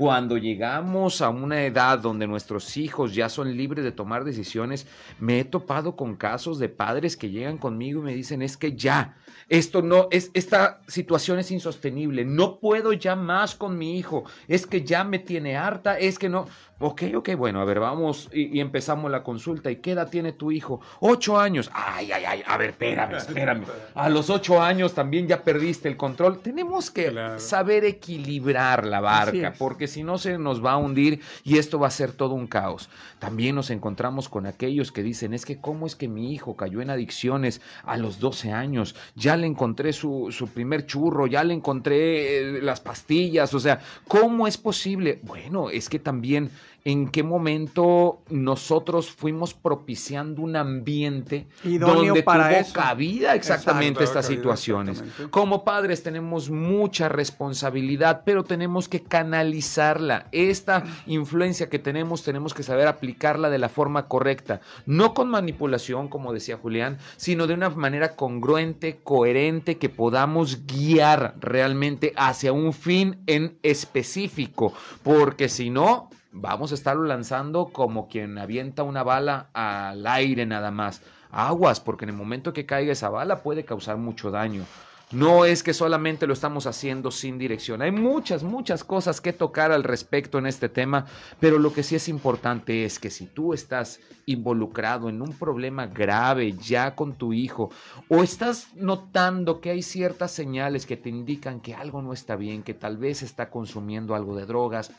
[0.00, 4.86] Cuando llegamos a una edad donde nuestros hijos ya son libres de tomar decisiones,
[5.18, 8.74] me he topado con casos de padres que llegan conmigo y me dicen, es que
[8.74, 9.18] ya,
[9.50, 14.66] esto no, es, esta situación es insostenible, no puedo ya más con mi hijo, es
[14.66, 16.46] que ya me tiene harta, es que no,
[16.80, 20.32] ok, ok, bueno, a ver, vamos y, y empezamos la consulta, ¿y qué edad tiene
[20.32, 20.80] tu hijo?
[21.00, 23.64] Ocho años, ay, ay, ay, a ver, espérame, espérame,
[23.94, 27.38] a los ocho años también ya perdiste el control, tenemos que Claro.
[27.38, 31.86] saber equilibrar la barca, porque si no se nos va a hundir y esto va
[31.86, 32.88] a ser todo un caos.
[33.18, 36.80] También nos encontramos con aquellos que dicen, es que cómo es que mi hijo cayó
[36.80, 41.54] en adicciones a los 12 años, ya le encontré su, su primer churro, ya le
[41.54, 45.20] encontré eh, las pastillas, o sea, ¿cómo es posible?
[45.22, 46.50] Bueno, es que también
[46.84, 52.72] en qué momento nosotros fuimos propiciando un ambiente Idóneo donde para tuvo eso.
[52.72, 54.98] cabida exactamente Exacto, estas cabida, situaciones.
[55.00, 55.30] exactamente.
[55.30, 60.26] Como padres tenemos mucha responsabilidad, pero tenemos que canalizarla.
[60.32, 64.60] Esta influencia que tenemos, tenemos que saber aplicarla de la forma correcta.
[64.86, 71.34] No con manipulación, como decía Julián, sino de una manera congruente, coherente, que podamos guiar
[71.40, 74.72] realmente hacia un fin en específico.
[75.02, 80.70] Porque si no, vamos a estarlo lanzando como quien avienta una bala al aire nada
[80.70, 81.02] más.
[81.32, 84.64] aguas, porque en el momento que caiga esa bala puede causar mucho daño.
[85.12, 87.82] No es que solamente lo estamos haciendo sin dirección.
[87.82, 91.06] Hay muchas, muchas cosas que tocar al respecto en este tema,
[91.40, 95.88] pero lo que sí es importante es que si tú estás involucrado en un problema
[95.88, 97.70] grave ya con tu hijo
[98.08, 102.62] o estás notando que hay ciertas señales que te indican que algo no está bien,
[102.62, 104.92] que tal vez está consumiendo algo de drogas,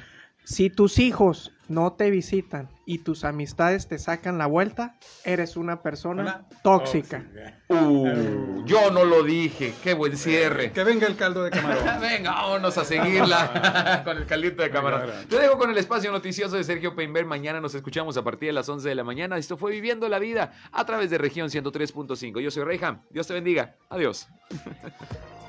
[0.44, 5.80] Si tus hijos no te visitan y tus amistades te sacan la vuelta, eres una
[5.82, 6.44] persona Hola.
[6.62, 7.24] tóxica.
[7.68, 10.70] Uh, yo no lo dije, qué buen cierre.
[10.72, 11.82] Que venga el caldo de camarón.
[12.00, 15.10] Venga, vámonos a seguirla con el caldito de camarón.
[15.30, 17.24] Te dejo con el espacio noticioso de Sergio Peinber.
[17.24, 19.38] Mañana nos escuchamos a partir de las 11 de la mañana.
[19.38, 22.40] Esto fue Viviendo la Vida a través de región 103.5.
[22.40, 23.00] Yo soy Reyham.
[23.08, 23.76] Dios te bendiga.
[23.88, 24.28] Adiós.